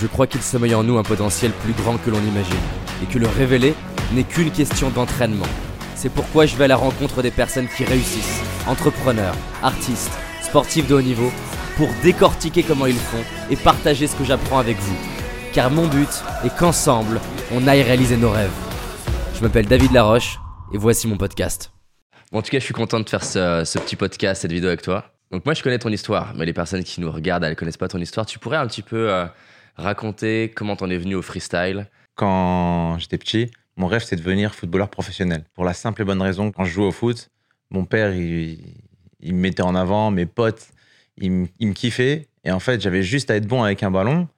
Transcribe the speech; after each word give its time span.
je 0.00 0.06
crois 0.06 0.26
qu'il 0.26 0.40
sommeille 0.40 0.74
en 0.74 0.82
nous 0.82 0.96
un 0.96 1.02
potentiel 1.02 1.52
plus 1.52 1.74
grand 1.74 1.98
que 1.98 2.08
l'on 2.08 2.20
imagine, 2.20 2.54
et 3.02 3.06
que 3.06 3.18
le 3.18 3.26
révéler 3.26 3.74
n'est 4.14 4.24
qu'une 4.24 4.50
question 4.50 4.88
d'entraînement. 4.88 5.46
C'est 5.94 6.08
pourquoi 6.08 6.46
je 6.46 6.56
vais 6.56 6.64
à 6.64 6.68
la 6.68 6.76
rencontre 6.76 7.20
des 7.20 7.30
personnes 7.30 7.68
qui 7.68 7.84
réussissent, 7.84 8.40
entrepreneurs, 8.66 9.34
artistes, 9.62 10.10
sportifs 10.40 10.88
de 10.88 10.94
haut 10.94 11.02
niveau, 11.02 11.30
pour 11.76 11.88
décortiquer 12.02 12.62
comment 12.62 12.86
ils 12.86 12.94
font 12.94 13.22
et 13.50 13.56
partager 13.56 14.06
ce 14.06 14.16
que 14.16 14.24
j'apprends 14.24 14.58
avec 14.58 14.78
vous. 14.78 14.96
Car 15.52 15.70
mon 15.70 15.86
but 15.86 16.08
est 16.44 16.56
qu'ensemble, 16.56 17.20
on 17.52 17.66
aille 17.66 17.82
réaliser 17.82 18.16
nos 18.16 18.30
rêves. 18.30 18.50
Je 19.34 19.42
m'appelle 19.42 19.66
David 19.66 19.92
Laroche, 19.92 20.38
et 20.72 20.78
voici 20.78 21.08
mon 21.08 21.18
podcast. 21.18 21.72
Bon, 22.32 22.38
en 22.38 22.42
tout 22.42 22.50
cas, 22.50 22.58
je 22.58 22.64
suis 22.64 22.74
content 22.74 23.00
de 23.00 23.08
faire 23.08 23.24
ce, 23.24 23.78
petit 23.78 23.96
podcast, 23.96 24.42
cette 24.42 24.52
vidéo 24.52 24.68
avec 24.68 24.80
toi. 24.80 25.04
Donc 25.30 25.44
moi, 25.44 25.52
je 25.52 25.62
connais 25.62 25.78
ton 25.78 25.90
histoire, 25.90 26.32
mais 26.36 26.46
les 26.46 26.54
personnes 26.54 26.84
qui 26.84 27.02
nous 27.02 27.10
regardent, 27.10 27.44
elles 27.44 27.56
connaissent 27.56 27.76
pas 27.76 27.88
ton 27.88 27.98
histoire. 27.98 28.24
Tu 28.24 28.38
pourrais 28.38 28.56
un 28.56 28.66
petit 28.66 28.82
peu 28.82 29.10
euh, 29.10 29.26
raconter 29.76 30.50
comment 30.54 30.76
t'en 30.76 30.90
es 30.90 30.98
venu 30.98 31.14
au 31.14 31.22
freestyle 31.22 31.88
Quand 32.14 32.98
j'étais 32.98 33.18
petit, 33.18 33.50
mon 33.76 33.86
rêve, 33.86 34.02
c'était 34.02 34.16
de 34.16 34.22
devenir 34.22 34.54
footballeur 34.54 34.88
professionnel. 34.88 35.44
Pour 35.54 35.64
la 35.64 35.74
simple 35.74 36.02
et 36.02 36.04
bonne 36.04 36.22
raison, 36.22 36.52
quand 36.52 36.64
je 36.64 36.72
jouais 36.72 36.86
au 36.86 36.92
foot, 36.92 37.30
mon 37.70 37.84
père, 37.84 38.14
il, 38.14 38.58
il 39.20 39.34
me 39.34 39.40
mettait 39.40 39.62
en 39.62 39.74
avant, 39.74 40.10
mes 40.10 40.26
potes, 40.26 40.68
ils 41.16 41.30
me 41.30 41.72
kiffaient. 41.72 42.28
Et 42.44 42.50
en 42.50 42.60
fait, 42.60 42.80
j'avais 42.80 43.02
juste 43.02 43.30
à 43.30 43.36
être 43.36 43.46
bon 43.46 43.62
avec 43.62 43.82
un 43.82 43.90
ballon. 43.90 44.28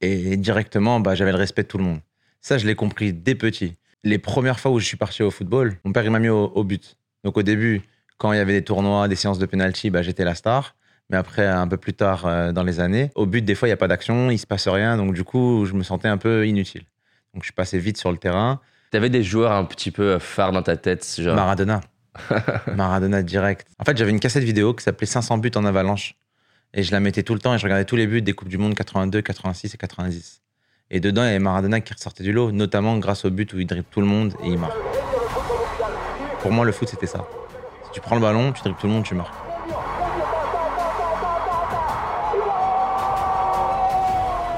Et 0.00 0.36
directement, 0.36 1.00
bah, 1.00 1.14
j'avais 1.14 1.32
le 1.32 1.38
respect 1.38 1.62
de 1.62 1.68
tout 1.68 1.78
le 1.78 1.84
monde. 1.84 2.00
Ça, 2.40 2.58
je 2.58 2.66
l'ai 2.66 2.74
compris 2.74 3.12
dès 3.12 3.34
petit. 3.34 3.74
Les 4.04 4.18
premières 4.18 4.60
fois 4.60 4.70
où 4.70 4.78
je 4.78 4.84
suis 4.84 4.96
parti 4.96 5.22
au 5.22 5.30
football, 5.30 5.78
mon 5.84 5.92
père, 5.92 6.04
il 6.04 6.10
m'a 6.10 6.18
mis 6.18 6.28
au, 6.28 6.44
au 6.44 6.64
but. 6.64 6.96
Donc 7.24 7.36
au 7.36 7.42
début, 7.42 7.82
quand 8.18 8.32
il 8.32 8.36
y 8.36 8.40
avait 8.40 8.52
des 8.52 8.62
tournois, 8.62 9.08
des 9.08 9.16
séances 9.16 9.38
de 9.38 9.46
penalty, 9.46 9.90
bah, 9.90 10.02
j'étais 10.02 10.24
la 10.24 10.34
star. 10.34 10.76
Mais 11.10 11.16
après, 11.16 11.46
un 11.46 11.68
peu 11.68 11.76
plus 11.76 11.94
tard 11.94 12.26
euh, 12.26 12.52
dans 12.52 12.64
les 12.64 12.80
années, 12.80 13.10
au 13.14 13.26
but, 13.26 13.44
des 13.44 13.54
fois, 13.54 13.68
il 13.68 13.70
n'y 13.70 13.74
a 13.74 13.78
pas 13.78 13.88
d'action, 13.88 14.30
il 14.30 14.38
se 14.38 14.46
passe 14.46 14.66
rien. 14.66 14.96
Donc 14.96 15.14
du 15.14 15.24
coup, 15.24 15.64
je 15.66 15.74
me 15.74 15.82
sentais 15.82 16.08
un 16.08 16.18
peu 16.18 16.46
inutile. 16.46 16.82
Donc 17.32 17.42
je 17.42 17.46
suis 17.46 17.54
passé 17.54 17.78
vite 17.78 17.96
sur 17.96 18.10
le 18.10 18.18
terrain. 18.18 18.60
T'avais 18.90 19.10
des 19.10 19.22
joueurs 19.22 19.52
un 19.52 19.64
petit 19.64 19.90
peu 19.90 20.18
phares 20.18 20.52
dans 20.52 20.62
ta 20.62 20.76
tête, 20.76 21.06
genre? 21.18 21.36
Maradona. 21.36 21.80
Maradona 22.74 23.22
direct. 23.22 23.68
En 23.78 23.84
fait, 23.84 23.96
j'avais 23.96 24.10
une 24.10 24.20
cassette 24.20 24.44
vidéo 24.44 24.74
qui 24.74 24.82
s'appelait 24.82 25.06
500 25.06 25.38
buts 25.38 25.50
en 25.54 25.64
avalanche. 25.64 26.14
Et 26.74 26.82
je 26.82 26.92
la 26.92 27.00
mettais 27.00 27.22
tout 27.22 27.34
le 27.34 27.40
temps 27.40 27.54
et 27.54 27.58
je 27.58 27.64
regardais 27.64 27.84
tous 27.84 27.96
les 27.96 28.06
buts 28.06 28.22
des 28.22 28.32
Coupes 28.32 28.48
du 28.48 28.58
Monde 28.58 28.74
82, 28.74 29.22
86 29.22 29.74
et 29.74 29.78
90. 29.78 30.42
Et 30.90 31.00
dedans, 31.00 31.22
il 31.22 31.26
y 31.26 31.28
avait 31.30 31.38
Maradona 31.38 31.80
qui 31.80 31.92
ressortait 31.94 32.22
du 32.22 32.32
lot, 32.32 32.52
notamment 32.52 32.98
grâce 32.98 33.24
au 33.24 33.30
but 33.30 33.52
où 33.52 33.58
il 33.58 33.66
dribble 33.66 33.86
tout 33.90 34.00
le 34.00 34.06
monde 34.06 34.34
et 34.42 34.48
il 34.48 34.58
marque. 34.58 34.76
Pour 36.40 36.52
moi, 36.52 36.64
le 36.64 36.72
foot, 36.72 36.88
c'était 36.88 37.06
ça. 37.06 37.24
Si 37.86 37.92
tu 37.92 38.00
prends 38.00 38.14
le 38.14 38.20
ballon, 38.20 38.52
tu 38.52 38.60
dribbles 38.62 38.78
tout 38.78 38.86
le 38.86 38.92
monde, 38.92 39.04
tu 39.04 39.14
marques. 39.14 39.45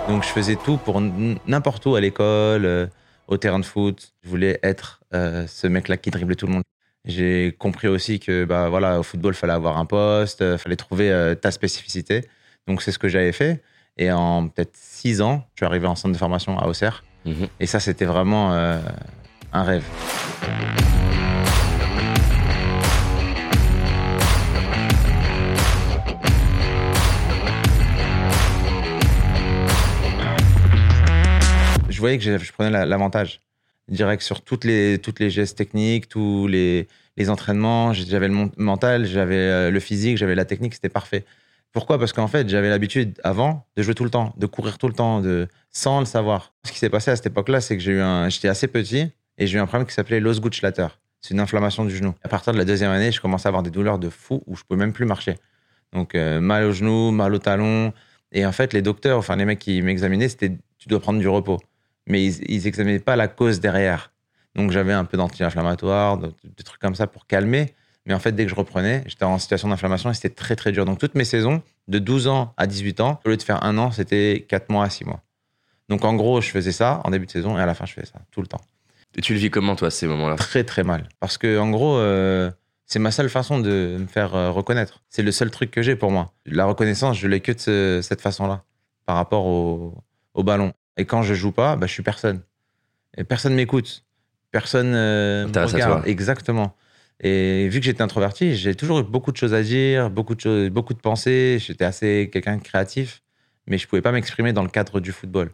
Donc 0.09 0.25
je 0.25 0.29
faisais 0.29 0.57
tout 0.57 0.79
pour 0.79 1.01
n'importe 1.01 1.85
où 1.87 1.95
à 1.95 2.01
l'école, 2.01 2.65
euh, 2.65 2.87
au 3.29 3.37
terrain 3.37 3.61
de 3.61 3.65
foot. 3.65 4.15
Je 4.25 4.29
voulais 4.29 4.59
être 4.63 5.01
euh, 5.15 5.47
ce 5.47 5.67
mec-là 5.67 5.97
qui 5.97 6.11
driblait 6.11 6.35
tout 6.35 6.47
le 6.47 6.55
monde. 6.55 6.63
J'ai 7.05 7.55
compris 7.59 7.87
aussi 7.87 8.19
que 8.19 8.45
bah 8.45 8.69
voilà 8.69 8.99
au 8.99 9.03
football 9.03 9.35
fallait 9.35 9.53
avoir 9.53 9.79
un 9.79 9.87
poste, 9.87 10.43
euh, 10.43 10.59
fallait 10.59 10.77
trouver 10.77 11.13
euh, 11.13 11.35
ta 11.35 11.51
spécificité. 11.51 12.27
Donc 12.67 12.83
c'est 12.83 12.91
ce 12.91 12.99
que 12.99 13.09
j'avais 13.09 13.33
fait. 13.33 13.63
Et 13.97 14.11
en 14.11 14.49
peut-être 14.49 14.75
six 14.75 15.21
ans, 15.21 15.45
je 15.55 15.61
suis 15.61 15.67
arrivé 15.67 15.87
en 15.87 15.95
centre 15.95 16.13
de 16.13 16.19
formation 16.19 16.59
à 16.59 16.67
Auxerre. 16.67 17.05
Mhm. 17.25 17.49
Et 17.61 17.67
ça 17.67 17.81
c'était 17.81 18.05
vraiment 18.05 18.53
un 18.53 19.63
rêve. 19.63 19.85
Je 31.99 32.01
voyais 32.01 32.17
que 32.17 32.23
je, 32.23 32.53
prenais 32.53 32.71
la- 32.71 32.87
l'avantage 32.87 33.41
direct 33.89 34.23
sur 34.23 34.43
toutes 34.43 34.65
les, 34.65 35.01
toutes 35.01 35.19
les 35.19 35.31
gestes 35.31 35.59
techniques, 35.59 36.09
tous 36.09 36.47
les, 36.47 36.87
les 37.17 37.29
entraînements. 37.29 37.93
J'avais 37.93 38.29
le 38.29 38.51
mental, 38.57 39.05
j'avais 39.05 39.35
euh, 39.35 39.71
le 39.73 39.81
physique, 39.81 40.17
j'avais 40.17 40.37
la 40.37 40.45
technique, 40.45 40.75
c'était 40.75 40.89
parfait. 40.89 41.25
Pourquoi? 41.73 41.99
Parce 41.99 42.13
qu'en 42.13 42.29
fait, 42.29 42.49
j'avais 42.49 42.69
l'habitude 42.69 43.19
avant 43.25 43.67
de 43.77 43.83
jouer 43.83 43.97
tout 43.97 44.05
le 44.05 44.11
temps, 44.11 44.33
de 44.37 44.47
courir 44.47 44.79
tout 44.79 44.87
le 44.87 44.95
temps, 44.95 45.21
de, 45.21 45.49
sans 45.71 45.99
le 45.99 46.07
savoir. 46.07 46.53
Ce 46.65 46.71
qui 46.71 46.79
s'est 46.79 46.89
passé 46.89 47.11
à 47.11 47.17
cette 47.17 47.27
époque-là, 47.27 47.61
c'est 47.61 47.77
que 47.77 47.83
j'ai 47.83 47.95
eu 47.95 48.01
un, 48.01 48.29
j'étais 48.29 48.47
assez 48.47 48.69
petit 48.69 49.11
et 49.39 49.49
j'ai 49.49 49.59
eu 49.59 49.61
un 49.61 49.67
problème 49.67 49.85
qui 49.89 49.93
s'appelait 49.93 50.21
l'Osgutschlatter. 50.21 50.87
C'est 51.21 51.35
une 51.35 51.41
inflammation 51.41 51.85
du 51.85 51.97
genou. 51.97 52.15
À 52.23 52.29
partir 52.29 52.53
de 52.53 52.59
la 52.59 52.65
deuxième 52.65 52.93
année, 52.93 53.11
je 53.11 53.21
commençais 53.21 53.49
à 53.49 53.51
avoir 53.51 53.65
des 53.65 53.71
douleurs 53.71 53.99
de 53.99 54.09
fou 54.09 54.45
où 54.47 54.55
je 54.55 54.63
pouvais 54.63 54.79
même 54.79 54.93
plus 54.93 55.05
marcher. 55.05 55.35
Donc 55.93 56.15
euh, 56.15 56.39
mal 56.39 56.63
au 56.63 56.71
genou, 56.71 57.11
mal 57.11 57.35
au 57.35 57.39
talon. 57.39 57.93
Et 58.31 58.47
en 58.47 58.53
fait, 58.53 58.73
les 58.73 58.83
docteurs, 58.83 59.19
enfin 59.19 59.35
les 59.35 59.45
mecs 59.45 59.59
qui 59.59 59.83
m'examinaient, 59.83 60.29
c'était 60.29 60.57
tu 60.79 60.89
dois 60.89 61.01
prendre 61.01 61.19
du 61.19 61.27
repos 61.27 61.59
mais 62.09 62.25
ils, 62.25 62.51
ils 62.51 62.67
examinaient 62.67 62.99
pas 62.99 63.17
la 63.17 63.29
cause 63.29 63.61
derrière. 63.61 64.13
Donc 64.55 64.71
j'avais 64.73 64.93
un 64.93 65.05
peu 65.05 65.17
d'anti-inflammatoire, 65.17 66.19
de- 66.19 66.33
des 66.57 66.65
trucs 66.65 66.81
comme 66.81 66.95
ça 66.97 67.07
pour 67.07 67.27
calmer. 67.27 67.75
Mais 68.07 68.15
en 68.15 68.19
fait, 68.19 68.33
dès 68.33 68.45
que 68.45 68.51
je 68.51 68.55
reprenais, 68.55 69.05
j'étais 69.07 69.25
en 69.25 69.39
situation 69.39 69.69
d'inflammation 69.69 70.11
et 70.11 70.15
c'était 70.15 70.31
très 70.35 70.57
très 70.57 70.73
dur. 70.73 70.85
Donc 70.85 70.99
toutes 70.99 71.15
mes 71.15 71.25
saisons, 71.27 71.63
de 71.89 71.99
12 71.99 72.27
ans 72.27 72.55
à 72.57 72.67
18 72.67 73.01
ans, 73.01 73.21
au 73.25 73.29
lieu 73.29 73.37
de 73.37 73.43
faire 73.43 73.63
un 73.63 73.77
an, 73.79 73.91
c'était 73.91 74.47
4 74.49 74.71
mois 74.71 74.85
à 74.85 74.91
6 74.91 75.05
mois. 75.05 75.21
Donc 75.89 76.05
en 76.05 76.15
gros, 76.15 76.41
je 76.41 76.49
faisais 76.51 76.73
ça 76.73 77.01
en 77.05 77.11
début 77.11 77.27
de 77.27 77.31
saison 77.31 77.57
et 77.59 77.61
à 77.61 77.67
la 77.67 77.75
fin, 77.75 77.85
je 77.87 77.93
faisais 77.93 78.07
ça 78.07 78.21
tout 78.31 78.41
le 78.41 78.47
temps. 78.47 78.61
Et 79.17 79.21
tu 79.21 79.33
le 79.35 79.39
vis 79.39 79.51
comment, 79.51 79.75
toi, 79.77 79.91
ces 79.91 80.07
moments-là? 80.07 80.37
Très 80.37 80.65
très 80.65 80.85
mal. 80.85 81.09
Parce 81.21 81.39
que 81.39 81.59
en 81.59 81.71
gros, 81.71 81.97
euh, 81.97 82.51
c'est 82.87 82.99
ma 82.99 83.11
seule 83.11 83.29
façon 83.31 83.59
de 83.59 83.97
me 84.01 84.07
faire 84.07 84.35
euh, 84.35 84.51
reconnaître. 84.51 85.03
C'est 85.09 85.23
le 85.23 85.33
seul 85.33 85.51
truc 85.51 85.71
que 85.71 85.83
j'ai 85.83 85.97
pour 85.97 86.11
moi. 86.11 86.33
La 86.47 86.65
reconnaissance, 86.67 87.19
je 87.19 87.27
l'ai 87.29 87.41
que 87.41 87.53
de 87.53 87.59
ce- 87.61 88.01
cette 88.03 88.21
façon-là, 88.21 88.63
par 89.07 89.17
rapport 89.17 89.47
au, 89.47 89.95
au 90.35 90.43
ballon. 90.43 90.73
Et 90.99 91.05
quand 91.05 91.23
je 91.23 91.33
joue 91.33 91.53
pas, 91.53 91.77
bah, 91.77 91.87
je 91.87 91.93
suis 91.93 92.03
personne. 92.03 92.43
Et 93.17 93.25
personne 93.25 93.55
m'écoute. 93.55 94.05
Personne 94.51 94.93
euh, 94.95 95.47
me 95.47 95.67
regarde. 95.67 96.07
Exactement. 96.07 96.77
Et 97.21 97.69
vu 97.69 97.81
que 97.81 97.87
j'étais 97.87 98.03
introverti, 98.03 98.57
j'ai 98.57 98.75
toujours 98.75 99.01
eu 99.01 99.03
beaucoup 99.03 99.33
de 99.33 99.37
choses 99.37 99.55
à 99.55 99.63
dire, 99.63 100.11
beaucoup 100.11 100.35
de 100.35 100.41
choses, 100.41 100.71
beaucoup 100.71 100.95
de 100.95 101.01
pensées. 101.01 101.59
J'étais 101.61 101.85
assez 101.85 102.31
quelqu'un 102.33 102.57
de 102.57 102.63
créatif, 102.63 103.23
mais 103.67 103.79
je 103.79 103.89
pouvais 103.89 104.03
pas 104.03 104.13
m'exprimer 104.13 104.53
dans 104.53 104.63
le 104.63 104.69
cadre 104.69 105.01
du 105.01 105.13
football. 105.13 105.51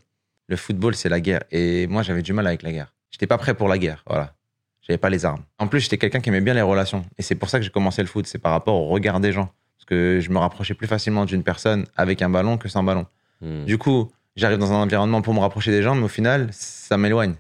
Le 0.49 0.57
football, 0.57 0.95
c'est 0.95 1.09
la 1.09 1.21
guerre. 1.21 1.43
Et 1.51 1.87
moi, 1.87 2.03
j'avais 2.03 2.23
du 2.23 2.33
mal 2.33 2.47
avec 2.47 2.63
la 2.63 2.73
guerre. 2.73 2.95
J'étais 3.11 3.27
pas 3.27 3.39
prêt 3.39 3.55
pour 3.55 3.69
la 3.69 3.79
guerre. 3.79 4.03
Voilà. 4.07 4.35
J'avais 4.83 4.99
pas 4.99 5.09
les 5.09 5.25
armes. 5.25 5.43
En 5.59 5.67
plus, 5.67 5.81
j'étais 5.81 5.97
quelqu'un 5.97 6.21
qui 6.21 6.29
aimait 6.29 6.43
bien 6.43 6.53
les 6.53 6.61
relations. 6.63 7.05
Et 7.17 7.23
c'est 7.23 7.35
pour 7.35 7.49
ça 7.49 7.59
que 7.59 7.65
j'ai 7.65 7.71
commencé 7.71 8.03
le 8.03 8.09
foot. 8.09 8.27
C'est 8.27 8.39
par 8.39 8.53
rapport 8.53 8.75
au 8.75 8.89
regard 8.89 9.21
des 9.21 9.33
gens. 9.33 9.51
Parce 9.79 9.87
que 9.87 10.21
je 10.21 10.31
me 10.31 10.39
rapprochais 10.39 10.75
plus 10.75 10.87
facilement 10.87 11.25
d'une 11.25 11.43
personne 11.43 11.87
avec 11.97 12.21
un 12.21 12.29
ballon 12.29 12.59
que 12.59 12.69
sans 12.69 12.83
ballon. 12.83 13.07
Hmm. 13.41 13.65
Du 13.65 13.79
coup, 13.79 14.11
j'arrive 14.37 14.59
dans 14.59 14.73
un 14.73 14.77
environnement 14.83 15.23
pour 15.23 15.35
me 15.35 15.41
rapprocher 15.41 15.71
des 15.71 15.83
gens, 15.83 15.95
mais 15.95 16.05
au 16.05 16.09
final, 16.09 16.49
ça 16.53 16.97
m'éloigne. 16.97 17.35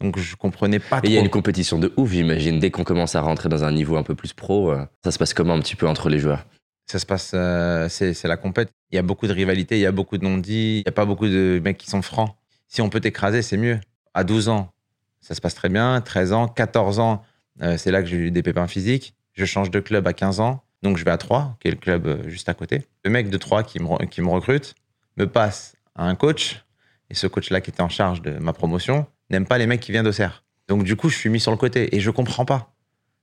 Donc, 0.00 0.18
je 0.18 0.34
comprenais 0.36 0.78
pas 0.78 0.98
Et 0.98 1.00
trop. 1.02 1.06
il 1.08 1.12
y 1.12 1.18
a 1.18 1.20
une 1.20 1.28
compétition 1.28 1.78
de 1.78 1.92
ouf, 1.96 2.10
j'imagine. 2.12 2.58
Dès 2.58 2.70
qu'on 2.70 2.84
commence 2.84 3.14
à 3.14 3.20
rentrer 3.20 3.48
dans 3.50 3.64
un 3.64 3.72
niveau 3.72 3.96
un 3.96 4.02
peu 4.02 4.14
plus 4.14 4.32
pro, 4.32 4.70
euh, 4.72 4.84
ça 5.04 5.10
se 5.10 5.18
passe 5.18 5.34
comment 5.34 5.52
un 5.54 5.60
petit 5.60 5.76
peu 5.76 5.86
entre 5.86 6.08
les 6.08 6.18
joueurs? 6.18 6.46
Ça 6.86 6.98
se 6.98 7.06
passe, 7.06 7.32
euh, 7.34 7.88
c'est 7.88 8.24
la 8.24 8.36
compète. 8.36 8.70
Il 8.90 8.96
y 8.96 8.98
a 8.98 9.02
beaucoup 9.02 9.26
de 9.26 9.32
rivalité, 9.32 9.76
il 9.76 9.82
y 9.82 9.86
a 9.86 9.92
beaucoup 9.92 10.16
de 10.18 10.24
non-dits, 10.24 10.78
il 10.78 10.82
n'y 10.82 10.88
a 10.88 10.92
pas 10.92 11.04
beaucoup 11.04 11.28
de 11.28 11.60
mecs 11.62 11.76
qui 11.76 11.88
sont 11.90 12.02
francs. 12.02 12.34
Si 12.66 12.80
on 12.80 12.88
peut 12.88 13.00
t'écraser, 13.00 13.42
c'est 13.42 13.56
mieux. 13.58 13.78
À 14.14 14.24
12 14.24 14.48
ans, 14.48 14.72
ça 15.20 15.34
se 15.34 15.40
passe 15.40 15.54
très 15.54 15.68
bien. 15.68 16.00
13 16.00 16.32
ans, 16.32 16.48
14 16.48 16.98
ans, 16.98 17.22
euh, 17.62 17.76
c'est 17.76 17.90
là 17.90 18.02
que 18.02 18.08
j'ai 18.08 18.16
eu 18.16 18.30
des 18.30 18.42
pépins 18.42 18.66
physiques. 18.66 19.14
Je 19.34 19.44
change 19.44 19.70
de 19.70 19.78
club 19.80 20.06
à 20.08 20.12
15 20.14 20.40
ans, 20.40 20.62
donc 20.82 20.96
je 20.96 21.04
vais 21.04 21.10
à 21.12 21.18
3, 21.18 21.56
qui 21.60 21.68
est 21.68 21.72
le 21.72 21.76
club 21.76 22.26
juste 22.26 22.48
à 22.48 22.54
côté. 22.54 22.82
Le 23.04 23.10
mec 23.10 23.28
de 23.30 23.36
3 23.36 23.62
qui 23.62 23.78
me, 23.80 23.84
re- 23.86 24.08
qui 24.08 24.22
me 24.22 24.28
recrute 24.28 24.74
me 25.16 25.26
passe 25.26 25.74
à 25.94 26.04
un 26.04 26.14
coach, 26.14 26.64
et 27.10 27.14
ce 27.14 27.26
coach-là 27.26 27.60
qui 27.60 27.70
était 27.70 27.82
en 27.82 27.88
charge 27.88 28.22
de 28.22 28.32
ma 28.38 28.52
promotion 28.52 29.06
n'aime 29.30 29.46
pas 29.46 29.58
les 29.58 29.66
mecs 29.66 29.80
qui 29.80 29.92
viennent 29.92 30.04
d'Auxerre. 30.04 30.44
Donc 30.68 30.84
du 30.84 30.96
coup, 30.96 31.08
je 31.08 31.16
suis 31.16 31.30
mis 31.30 31.40
sur 31.40 31.50
le 31.50 31.56
côté, 31.56 31.94
et 31.94 32.00
je 32.00 32.10
comprends 32.10 32.44
pas. 32.44 32.74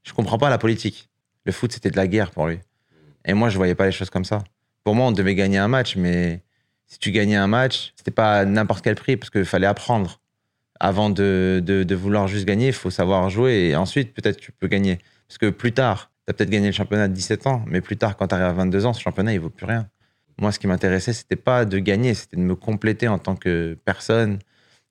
Je 0.03 0.13
comprends 0.13 0.37
pas 0.37 0.49
la 0.49 0.57
politique. 0.57 1.09
Le 1.45 1.51
foot, 1.51 1.71
c'était 1.71 1.91
de 1.91 1.97
la 1.97 2.07
guerre 2.07 2.31
pour 2.31 2.47
lui. 2.47 2.59
Et 3.25 3.33
moi, 3.33 3.49
je 3.49 3.57
voyais 3.57 3.75
pas 3.75 3.85
les 3.85 3.91
choses 3.91 4.09
comme 4.09 4.25
ça. 4.25 4.43
Pour 4.83 4.95
moi, 4.95 5.07
on 5.07 5.11
devait 5.11 5.35
gagner 5.35 5.57
un 5.57 5.67
match, 5.67 5.95
mais 5.95 6.43
si 6.87 6.99
tu 6.99 7.11
gagnais 7.11 7.35
un 7.35 7.47
match, 7.47 7.93
c'était 7.95 8.11
pas 8.11 8.45
n'importe 8.45 8.83
quel 8.83 8.95
prix 8.95 9.17
parce 9.17 9.29
qu'il 9.29 9.45
fallait 9.45 9.67
apprendre. 9.67 10.21
Avant 10.79 11.09
de, 11.09 11.61
de, 11.65 11.83
de 11.83 11.95
vouloir 11.95 12.27
juste 12.27 12.45
gagner, 12.45 12.67
il 12.67 12.73
faut 12.73 12.91
savoir 12.91 13.29
jouer 13.29 13.69
et 13.69 13.75
ensuite, 13.75 14.13
peut-être, 14.13 14.37
tu 14.37 14.51
peux 14.51 14.67
gagner. 14.67 14.99
Parce 15.27 15.37
que 15.37 15.49
plus 15.49 15.73
tard, 15.73 16.11
tu 16.25 16.31
as 16.31 16.33
peut-être 16.33 16.49
gagné 16.49 16.67
le 16.67 16.73
championnat 16.73 17.03
à 17.03 17.07
17 17.07 17.47
ans, 17.47 17.63
mais 17.67 17.81
plus 17.81 17.97
tard, 17.97 18.15
quand 18.15 18.27
tu 18.27 18.35
arrives 18.35 18.47
à 18.47 18.53
22 18.53 18.85
ans, 18.85 18.93
ce 18.93 19.01
championnat, 19.01 19.33
il 19.33 19.39
vaut 19.39 19.49
plus 19.49 19.65
rien. 19.65 19.89
Moi, 20.39 20.51
ce 20.51 20.59
qui 20.59 20.67
m'intéressait, 20.67 21.13
c'était 21.13 21.35
pas 21.35 21.65
de 21.65 21.79
gagner, 21.79 22.13
c'était 22.13 22.37
de 22.37 22.41
me 22.41 22.55
compléter 22.55 23.07
en 23.07 23.17
tant 23.17 23.35
que 23.35 23.77
personne, 23.85 24.39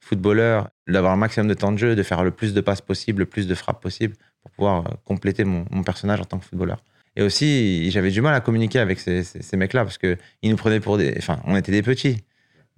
footballeur, 0.01 0.71
d'avoir 0.89 1.13
un 1.13 1.17
maximum 1.17 1.49
de 1.49 1.55
temps 1.55 1.73
de 1.73 1.79
jeu, 1.79 1.95
de 1.95 2.03
faire 2.03 2.25
le 2.25 2.31
plus 2.31 2.53
de 2.55 2.61
passes 2.61 2.81
possible, 2.81 3.21
le 3.21 3.27
plus 3.27 3.47
de 3.47 3.55
frappes 3.55 3.81
possible 3.81 4.15
pour 4.43 4.51
pouvoir 4.51 4.87
euh, 4.87 4.95
compléter 5.05 5.45
mon, 5.45 5.65
personnage 5.85 6.21
en 6.21 6.25
tant 6.25 6.39
que 6.39 6.45
footballeur. 6.45 6.83
Et 7.17 7.23
aussi, 7.23 7.91
j'avais 7.91 8.11
du 8.11 8.21
mal 8.21 8.35
à 8.35 8.41
communiquer 8.41 8.79
avec 8.79 9.01
ces, 9.01 9.25
mecs-là 9.55 9.85
parce 9.85 9.99
qu'ils 9.99 10.19
nous 10.45 10.57
prenaient 10.57 10.81
pour 10.81 10.99
des. 10.99 11.15
Enfin, 11.17 11.41
on 11.45 11.57
était 11.57 11.73
des 11.73 11.83
petits. 11.83 12.19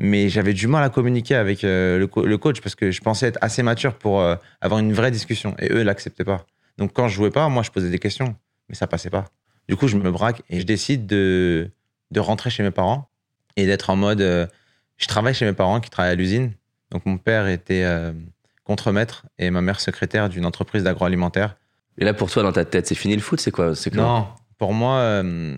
Mais 0.00 0.28
j'avais 0.28 0.52
du 0.52 0.68
mal 0.68 0.84
à 0.84 0.90
communiquer 0.90 1.34
avec 1.34 1.64
euh, 1.64 1.98
le 1.98 2.38
coach 2.38 2.60
parce 2.60 2.76
que 2.76 2.92
je 2.92 3.00
pensais 3.00 3.26
être 3.26 3.38
assez 3.40 3.64
mature 3.64 3.94
pour 3.94 4.20
euh, 4.20 4.36
avoir 4.60 4.78
une 4.78 4.92
vraie 4.92 5.10
discussion. 5.10 5.56
Et 5.58 5.72
eux, 5.72 5.80
ils 5.80 5.84
l'acceptaient 5.84 6.24
pas. 6.24 6.46
Donc 6.76 6.92
quand 6.92 7.08
je 7.08 7.16
jouais 7.16 7.32
pas, 7.32 7.48
moi, 7.48 7.64
je 7.64 7.70
posais 7.72 7.90
des 7.90 7.98
questions. 7.98 8.36
Mais 8.68 8.76
ça 8.76 8.86
passait 8.86 9.10
pas. 9.10 9.24
Du 9.68 9.74
coup, 9.76 9.88
je 9.88 9.96
me 9.96 10.10
braque 10.12 10.42
et 10.48 10.60
je 10.60 10.66
décide 10.66 11.06
de, 11.06 11.72
de 12.10 12.20
rentrer 12.20 12.50
chez 12.50 12.62
mes 12.62 12.70
parents 12.70 13.08
et 13.56 13.66
d'être 13.66 13.90
en 13.90 13.96
mode. 13.96 14.20
euh, 14.20 14.46
Je 14.96 15.06
travaille 15.06 15.34
chez 15.34 15.44
mes 15.44 15.52
parents 15.52 15.80
qui 15.80 15.90
travaillent 15.90 16.12
à 16.12 16.16
l'usine. 16.16 16.52
Donc 16.90 17.04
mon 17.06 17.18
père 17.18 17.46
était 17.46 17.84
euh, 17.84 18.12
contremaître 18.64 19.26
et 19.38 19.50
ma 19.50 19.60
mère 19.60 19.80
secrétaire 19.80 20.28
d'une 20.28 20.46
entreprise 20.46 20.82
d'agroalimentaire. 20.84 21.56
Et 21.98 22.04
là, 22.04 22.14
pour 22.14 22.30
toi, 22.30 22.42
dans 22.42 22.52
ta 22.52 22.64
tête, 22.64 22.86
c'est 22.86 22.94
fini 22.94 23.14
le 23.14 23.20
foot 23.22 23.40
C'est 23.40 23.50
quoi 23.50 23.74
C'est 23.74 23.90
quoi? 23.90 24.02
Non, 24.02 24.28
pour 24.56 24.72
moi, 24.72 24.96
euh, 24.98 25.56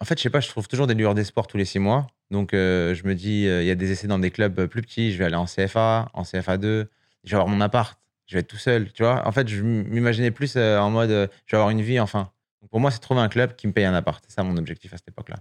en 0.00 0.04
fait, 0.04 0.16
je 0.18 0.22
sais 0.22 0.30
pas, 0.30 0.40
je 0.40 0.48
trouve 0.48 0.68
toujours 0.68 0.86
des 0.86 0.94
lueurs 0.94 1.14
d'espoir 1.14 1.46
tous 1.46 1.56
les 1.56 1.64
six 1.64 1.78
mois. 1.78 2.06
Donc 2.30 2.50
je 2.52 3.02
me 3.06 3.14
dis, 3.14 3.42
il 3.42 3.64
y 3.64 3.70
a 3.70 3.74
des 3.74 3.90
essais 3.90 4.06
dans 4.06 4.20
des 4.20 4.30
clubs 4.30 4.66
plus 4.66 4.82
petits, 4.82 5.12
je 5.12 5.18
vais 5.18 5.24
aller 5.24 5.34
en 5.34 5.46
CFA, 5.46 6.08
en 6.14 6.22
CFA2, 6.22 6.62
je 6.62 6.86
vais 7.30 7.34
avoir 7.34 7.48
mon 7.48 7.60
appart, 7.60 7.98
je 8.26 8.34
vais 8.34 8.40
être 8.40 8.46
tout 8.46 8.56
seul, 8.56 8.92
tu 8.92 9.02
vois. 9.02 9.26
En 9.26 9.32
fait, 9.32 9.48
je 9.48 9.60
m'imaginais 9.62 10.30
plus 10.30 10.56
en 10.56 10.90
mode, 10.90 11.10
je 11.10 11.50
vais 11.56 11.58
avoir 11.58 11.70
une 11.70 11.82
vie 11.82 11.98
enfin. 11.98 12.30
Pour 12.70 12.78
moi, 12.78 12.92
c'est 12.92 13.00
trouver 13.00 13.20
un 13.20 13.28
club 13.28 13.56
qui 13.56 13.66
me 13.66 13.72
paye 13.72 13.84
un 13.84 13.94
appart. 13.94 14.22
C'est 14.28 14.34
ça 14.36 14.44
mon 14.44 14.56
objectif 14.58 14.94
à 14.94 14.96
cette 14.96 15.08
époque-là. 15.08 15.38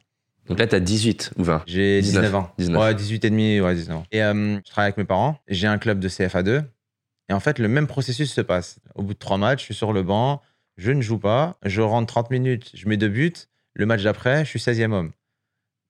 Donc 0.50 0.60
là, 0.60 0.68
t'as 0.68 0.80
18 0.80 1.32
ou 1.38 1.44
20 1.44 1.64
J'ai 1.68 2.02
19, 2.02 2.24
19, 2.24 2.36
ans. 2.36 2.54
19. 2.58 2.82
Ouais, 2.82 2.96
18 2.96 3.26
et 3.26 3.30
demi, 3.30 3.60
ouais, 3.62 3.76
19 3.76 3.98
ans. 3.98 4.04
Et 4.12 4.24
euh, 4.24 4.58
je 4.66 4.70
travaille 4.72 4.88
avec 4.88 4.98
mes 4.98 5.06
parents. 5.06 5.40
J'ai 5.48 5.68
un 5.68 5.78
club 5.78 6.00
de 6.00 6.10
CFA2. 6.10 6.64
Et 7.30 7.34
en 7.34 7.40
fait, 7.40 7.60
le 7.60 7.68
même 7.68 7.86
processus 7.88 8.34
se 8.34 8.42
passe. 8.42 8.80
Au 8.96 9.04
bout 9.04 9.14
de 9.14 9.20
trois 9.20 9.38
matchs, 9.38 9.60
je 9.60 9.66
suis 9.66 9.74
sur 9.76 9.94
le 9.94 10.02
banc, 10.02 10.42
je 10.78 10.92
ne 10.92 11.02
joue 11.02 11.20
pas, 11.20 11.58
je 11.64 11.82
rentre 11.82 12.08
30 12.08 12.32
minutes, 12.32 12.72
je 12.74 12.88
mets 12.90 12.98
deux 12.98 13.08
buts. 13.10 13.34
Le 13.76 13.86
match 13.86 14.02
d'après, 14.02 14.44
je 14.46 14.50
suis 14.50 14.60
16e 14.60 14.92
homme. 14.92 15.12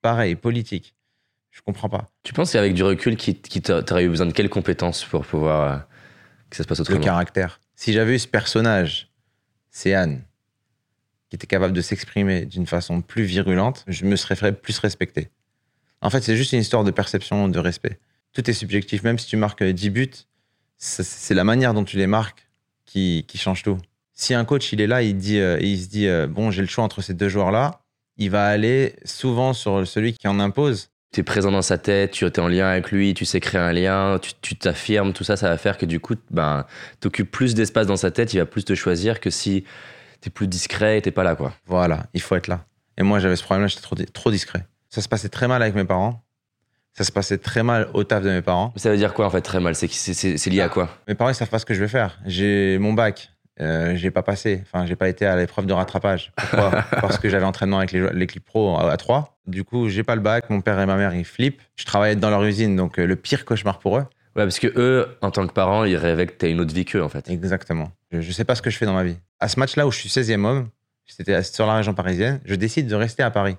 Pareil, 0.02 0.36
politique. 0.36 0.96
Je 1.52 1.62
comprends 1.62 1.90
pas. 1.90 2.10
Tu 2.24 2.34
penses 2.34 2.52
qu'avec 2.52 2.74
du 2.74 2.84
recul, 2.84 3.16
qui, 3.16 3.36
qui 3.36 3.62
t'a- 3.62 3.82
t'aurais 3.82 4.04
eu 4.04 4.10
besoin 4.10 4.28
de 4.28 4.34
quelles 4.34 4.50
compétences 4.50 5.04
pour 5.06 5.26
pouvoir 5.26 5.72
euh, 5.72 5.78
que 6.50 6.58
ça 6.58 6.64
se 6.64 6.68
passe 6.68 6.80
Le 6.80 6.84
autrement? 6.84 7.02
caractère. 7.02 7.60
Si 7.76 7.94
j'avais 7.94 8.16
eu 8.16 8.20
ce 8.20 8.28
personnage, 8.28 9.10
c'est 9.72 9.94
Anne, 9.94 10.22
qui 11.30 11.36
était 11.36 11.48
capable 11.48 11.74
de 11.74 11.81
s'exprimer 11.81 12.46
d'une 12.46 12.66
façon 12.66 13.02
plus 13.02 13.24
virulente, 13.24 13.84
je 13.88 14.06
me 14.06 14.16
serais 14.16 14.36
fait 14.36 14.52
plus 14.52 14.78
respecter. 14.80 15.30
En 16.02 16.10
fait, 16.10 16.22
c'est 16.22 16.36
juste 16.36 16.54
une 16.54 16.60
histoire 16.60 16.84
de 16.84 16.92
perception, 16.92 17.48
de 17.48 17.60
respect. 17.60 18.00
Tout 18.34 18.50
est 18.50 18.54
subjectif. 18.54 19.04
Même 19.04 19.20
si 19.20 19.28
tu 19.28 19.38
marques 19.38 19.64
10 19.64 19.90
buts, 19.90 20.10
c'est 20.78 21.34
la 21.34 21.44
manière 21.44 21.74
dont 21.74 21.84
tu 21.84 21.98
les 21.98 22.08
marques 22.08 22.48
qui, 22.86 23.26
qui 23.28 23.38
change 23.38 23.64
tout. 23.64 23.78
Si 24.14 24.34
un 24.34 24.46
coach, 24.46 24.74
il 24.74 24.81
est 24.81 24.88
là, 24.88 25.02
il, 25.02 25.18
dit, 25.18 25.40
euh, 25.40 25.60
il 25.62 25.80
se 25.80 25.88
dit, 25.88 26.08
euh, 26.08 26.28
bon, 26.28 26.52
j'ai 26.52 26.62
le 26.62 26.68
choix 26.68 26.84
entre 26.84 27.02
ces 27.02 27.14
deux 27.14 27.30
joueurs-là, 27.30 27.81
il 28.18 28.30
va 28.30 28.48
aller 28.48 28.96
souvent 29.06 29.54
sur 29.54 29.88
celui 29.88 30.14
qui 30.14 30.28
en 30.28 30.40
impose. 30.40 30.90
Tu 31.12 31.22
es 31.22 31.24
présent 31.24 31.52
dans 31.52 31.62
sa 31.62 31.78
tête, 31.78 32.12
tu 32.12 32.26
es 32.26 32.40
en 32.40 32.48
lien 32.48 32.68
avec 32.68 32.92
lui, 32.92 33.14
tu 33.14 33.26
sais 33.26 33.40
créer 33.40 33.62
un 33.62 33.72
lien, 33.72 34.20
tu 34.42 34.56
t'affirmes, 34.56 35.14
tout 35.14 35.24
ça, 35.24 35.38
ça 35.38 35.50
va 35.50 35.58
faire 35.58 35.78
que 35.78 35.86
du 35.86 36.00
coup, 36.00 36.16
ben, 36.30 36.66
tu 37.02 37.08
occupes 37.08 37.31
plus 37.31 37.56
d'espace 37.56 37.88
dans 37.88 37.96
sa 37.96 38.12
tête, 38.12 38.34
il 38.34 38.38
va 38.38 38.46
plus 38.46 38.64
te 38.64 38.76
choisir 38.76 39.20
que 39.20 39.30
si 39.30 39.64
tu 40.21 40.27
es 40.27 40.31
plus 40.31 40.48
discret 40.48 40.98
et 40.98 41.01
t'es 41.01 41.12
pas 41.12 41.24
là. 41.24 41.36
quoi. 41.36 41.54
Voilà, 41.66 42.04
il 42.13 42.21
faut 42.21 42.36
être 42.36 42.48
là. 42.48 42.62
Et 42.98 43.04
moi, 43.04 43.19
j'avais 43.19 43.36
ce 43.36 43.44
problème-là, 43.44 43.68
j'étais 43.68 43.81
trop, 43.81 43.95
trop 43.95 44.31
discret. 44.31 44.66
Ça 44.89 45.01
se 45.01 45.07
passait 45.07 45.30
très 45.30 45.48
mal 45.48 45.62
avec 45.62 45.75
mes 45.75 45.86
parents. 45.86 46.24
Ça 46.94 47.04
se 47.04 47.12
passait 47.12 47.38
très 47.38 47.63
mal 47.63 47.88
au 47.94 48.04
taf 48.04 48.24
de 48.24 48.30
mes 48.30 48.42
parents. 48.42 48.74
Ça 48.75 48.89
veut 48.89 48.98
dire 48.98 49.13
quoi 49.13 49.25
en 49.25 49.30
fait 49.30 49.42
très 49.42 49.60
mal? 49.60 49.75
C'est 49.75 50.48
lié 50.50 50.62
à 50.62 50.69
quoi? 50.69 50.89
Mes 51.07 51.16
parents, 51.16 51.30
ils 51.30 51.36
savent 51.36 51.50
pas 51.50 51.60
ce 51.60 51.66
que 51.66 51.74
je 51.74 51.80
vais 51.80 51.88
faire. 51.88 52.19
J'ai 52.25 52.77
mon 52.80 52.94
bac. 52.94 53.31
Euh, 53.62 53.95
j'ai 53.95 54.10
pas 54.10 54.24
passé. 54.24 54.63
Enfin, 54.63 54.86
j'ai 54.86 54.95
pas 54.95 55.07
été 55.10 55.25
à 55.25 55.36
l'épreuve 55.36 55.66
de 55.66 55.74
rattrapage. 55.74 56.31
Pourquoi? 56.36 56.71
Parce 57.01 57.18
que 57.19 57.30
j'avais 57.30 57.45
entraînement 57.45 57.77
avec 57.77 57.92
les- 57.92 58.10
l'équipe 58.13 58.44
pro 58.44 58.77
à, 58.77 58.92
à 58.92 58.98
3. 58.98 59.38
Du 59.48 59.63
coup, 59.63 59.88
j'ai 59.89 60.04
pas 60.04 60.16
le 60.16 60.21
bac. 60.21 60.50
Mon 60.50 60.62
père 60.62 60.80
et 60.80 60.86
ma 60.86 60.95
mère, 60.95 61.13
ils 61.13 61.25
flippent. 61.25 61.62
Je 61.75 61.86
travaillais 61.86 62.16
dans 62.16 62.30
leur 62.30 62.44
usine, 62.44 62.75
donc 62.75 63.00
euh, 63.00 63.06
le 63.06 63.16
pire 63.16 63.45
cauchemar 63.45 63.80
pour 63.80 63.98
eux. 63.98 64.06
Ouais, 64.40 64.46
parce 64.46 64.60
que 64.60 64.68
eux, 64.78 65.18
en 65.22 65.32
tant 65.32 65.46
que 65.46 65.52
parents, 65.54 65.84
ils 65.84 65.98
rêvaient 65.98 66.26
que 66.28 66.32
t'aies 66.32 66.50
une 66.52 66.62
autre 66.62 66.74
vie 66.74 66.86
qu'eux 66.86 67.04
en 67.04 67.10
fait. 67.10 67.30
Exactement. 67.30 67.92
Je, 68.12 68.22
je 68.22 68.32
sais 68.32 68.46
pas 68.46 68.56
ce 68.56 68.62
que 68.62 68.70
je 68.70 68.78
fais 68.78 68.86
dans 68.86 68.94
ma 68.94 69.04
vie. 69.04 69.18
À 69.42 69.50
ce 69.50 69.60
match-là 69.60 69.86
où 69.86 69.92
je 69.92 70.00
suis 70.00 70.08
16e 70.10 70.46
homme, 70.46 70.70
c'était 71.06 71.44
sur 71.44 71.66
la 71.66 71.76
région 71.76 71.94
parisienne, 71.94 72.40
je 72.46 72.56
décide 72.56 72.88
de 72.88 72.96
rester 72.96 73.22
à 73.22 73.32
Paris. 73.32 73.58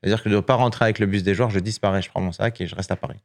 C'est-à-dire 0.00 0.22
que 0.22 0.28
de 0.30 0.36
ne 0.36 0.40
pas 0.40 0.54
rentrer 0.54 0.84
avec 0.86 0.98
le 1.00 1.06
bus 1.06 1.22
des 1.22 1.34
joueurs, 1.34 1.50
je 1.50 1.58
disparais, 1.60 2.00
je 2.00 2.08
prends 2.08 2.20
mon 2.22 2.32
sac 2.32 2.60
et 2.60 2.66
je 2.66 2.74
reste 2.74 2.90
à 2.90 2.96
Paris. 2.96 3.18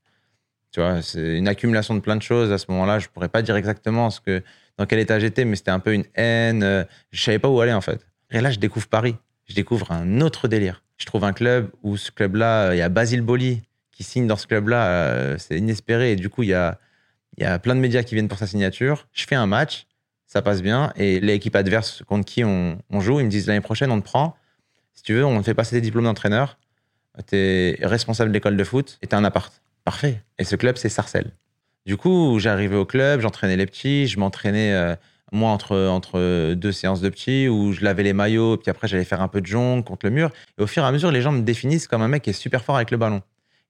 Tu 0.71 0.81
vois, 0.81 1.01
c'est 1.01 1.37
une 1.37 1.47
accumulation 1.47 1.95
de 1.95 2.01
plein 2.01 2.17
de 2.17 2.21
choses. 2.21 2.51
À 2.51 2.57
ce 2.57 2.65
moment-là, 2.71 2.99
je 2.99 3.07
pourrais 3.07 3.29
pas 3.29 3.41
dire 3.41 3.55
exactement 3.55 4.09
ce 4.09 4.19
que, 4.19 4.43
dans 4.77 4.85
quel 4.85 4.99
état 4.99 5.17
j'étais, 5.19 5.45
mais 5.45 5.55
c'était 5.55 5.71
un 5.71 5.79
peu 5.79 5.93
une 5.93 6.03
haine. 6.15 6.61
euh, 6.61 6.83
Je 7.11 7.23
savais 7.23 7.39
pas 7.39 7.47
où 7.47 7.59
aller 7.61 7.71
en 7.73 7.81
fait. 7.81 8.05
Et 8.31 8.41
là, 8.41 8.51
je 8.51 8.59
découvre 8.59 8.87
Paris. 8.87 9.15
Je 9.45 9.55
découvre 9.55 9.91
un 9.93 10.19
autre 10.21 10.47
délire. 10.49 10.83
Je 10.97 11.05
trouve 11.05 11.23
un 11.23 11.31
club 11.33 11.69
où 11.83 11.95
ce 11.95 12.11
club-là, 12.11 12.73
il 12.73 12.79
y 12.79 12.81
a 12.81 12.89
Basile 12.89 13.21
Boli 13.21 13.61
qui 13.91 14.03
signe 14.03 14.27
dans 14.27 14.35
ce 14.35 14.45
club-là. 14.45 14.87
euh, 14.87 15.35
C'est 15.37 15.57
inespéré. 15.57 16.11
Et 16.11 16.15
du 16.17 16.29
coup, 16.29 16.43
il 16.43 16.49
y 16.49 16.53
a, 16.53 16.77
il 17.37 17.43
y 17.43 17.45
a 17.45 17.59
plein 17.59 17.75
de 17.75 17.79
médias 17.79 18.03
qui 18.03 18.15
viennent 18.15 18.27
pour 18.27 18.39
sa 18.39 18.47
signature. 18.47 19.07
Je 19.13 19.25
fais 19.25 19.35
un 19.35 19.45
match, 19.45 19.85
ça 20.25 20.41
passe 20.41 20.61
bien. 20.61 20.91
Et 20.95 21.19
l'équipe 21.19 21.55
adverse 21.55 22.03
contre 22.07 22.25
qui 22.25 22.43
on, 22.43 22.77
joue, 22.99 23.19
ils 23.19 23.25
me 23.25 23.29
disent 23.29 23.47
l'année 23.47 23.61
prochaine, 23.61 23.91
on 23.91 23.99
te 23.99 24.05
prend. 24.05 24.35
Si 24.93 25.03
tu 25.03 25.13
veux, 25.13 25.25
on 25.25 25.39
te 25.39 25.45
fait 25.45 25.53
passer 25.53 25.75
des 25.75 25.81
diplômes 25.81 26.05
d'entraîneur. 26.05 26.57
Tu 27.27 27.35
es 27.35 27.77
responsable 27.81 28.31
d'école 28.31 28.57
de 28.57 28.63
foot 28.63 28.97
et 29.01 29.07
tu 29.07 29.15
un 29.15 29.23
appart. 29.23 29.61
Parfait. 29.83 30.21
Et 30.37 30.43
ce 30.43 30.55
club, 30.55 30.77
c'est 30.77 30.89
Sarcelles. 30.89 31.31
Du 31.85 31.95
coup, 31.95 32.37
j'arrivais 32.39 32.75
au 32.75 32.85
club, 32.85 33.21
j'entraînais 33.21 33.55
les 33.55 33.65
petits, 33.65 34.07
je 34.07 34.19
m'entraînais, 34.19 34.73
euh, 34.73 34.95
moi, 35.31 35.51
entre, 35.51 36.53
deux 36.53 36.71
séances 36.73 36.99
de 36.99 37.07
petits, 37.07 37.47
où 37.47 37.71
je 37.71 37.81
lavais 37.81 38.03
les 38.03 38.11
maillots, 38.11 38.57
puis 38.57 38.69
après, 38.69 38.89
j'allais 38.89 39.05
faire 39.05 39.21
un 39.21 39.29
peu 39.29 39.39
de 39.39 39.45
jongle 39.45 39.85
contre 39.85 40.05
le 40.05 40.11
mur. 40.11 40.31
Et 40.57 40.63
au 40.63 40.67
fur 40.67 40.83
et 40.83 40.85
à 40.85 40.91
mesure, 40.91 41.11
les 41.11 41.21
gens 41.21 41.31
me 41.31 41.41
définissent 41.41 41.87
comme 41.87 42.01
un 42.01 42.09
mec 42.09 42.23
qui 42.23 42.31
est 42.31 42.33
super 42.33 42.63
fort 42.63 42.75
avec 42.75 42.91
le 42.91 42.97
ballon. 42.97 43.21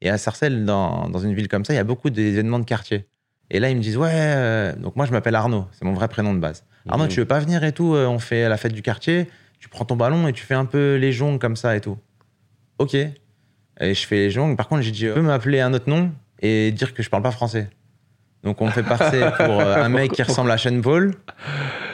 Et 0.01 0.09
à 0.09 0.17
Sarcelles, 0.17 0.65
dans, 0.65 1.09
dans 1.09 1.19
une 1.19 1.35
ville 1.35 1.47
comme 1.47 1.63
ça, 1.63 1.73
il 1.73 1.75
y 1.75 1.79
a 1.79 1.83
beaucoup 1.83 2.09
d'événements 2.09 2.59
de 2.59 2.65
quartier. 2.65 3.07
Et 3.49 3.59
là, 3.59 3.69
ils 3.69 3.77
me 3.77 3.81
disent, 3.81 3.97
ouais, 3.97 4.09
euh, 4.13 4.75
donc 4.75 4.95
moi, 4.95 5.05
je 5.05 5.11
m'appelle 5.11 5.35
Arnaud, 5.35 5.65
c'est 5.71 5.85
mon 5.85 5.93
vrai 5.93 6.07
prénom 6.07 6.33
de 6.33 6.39
base. 6.39 6.63
Arnaud, 6.89 7.05
Mhm. 7.05 7.09
tu 7.09 7.19
veux 7.21 7.25
pas 7.25 7.39
venir 7.39 7.63
et 7.63 7.71
tout 7.71 7.95
euh, 7.95 8.05
On 8.07 8.19
fait 8.19 8.47
la 8.49 8.57
fête 8.57 8.73
du 8.73 8.81
quartier, 8.81 9.27
tu 9.59 9.69
prends 9.69 9.85
ton 9.85 9.95
ballon 9.95 10.27
et 10.27 10.33
tu 10.33 10.43
fais 10.43 10.53
un 10.53 10.65
peu 10.65 10.95
les 10.95 11.11
jongles 11.11 11.39
comme 11.39 11.55
ça 11.55 11.75
et 11.75 11.81
tout. 11.81 11.97
Ok. 12.79 12.93
Et 12.95 13.13
je 13.93 14.07
fais 14.07 14.15
les 14.15 14.31
jongles. 14.31 14.55
Par 14.55 14.67
contre, 14.67 14.81
j'ai 14.81 14.91
dit, 14.91 14.99
tu 15.01 15.13
peux 15.13 15.21
m'appeler 15.21 15.59
un 15.61 15.73
autre 15.73 15.89
nom 15.89 16.11
et 16.41 16.71
dire 16.71 16.93
que 16.93 17.01
je 17.03 17.09
parle 17.09 17.23
pas 17.23 17.31
français. 17.31 17.69
Donc, 18.43 18.61
on 18.61 18.65
me 18.67 18.71
fait 18.71 18.83
passer 18.83 19.19
pour 19.37 19.59
euh, 19.61 19.75
un 19.83 19.89
mec 19.89 20.11
qui 20.11 20.23
ressemble 20.23 20.51
à 20.51 20.57
Sean 20.57 20.79
Paul 20.81 21.13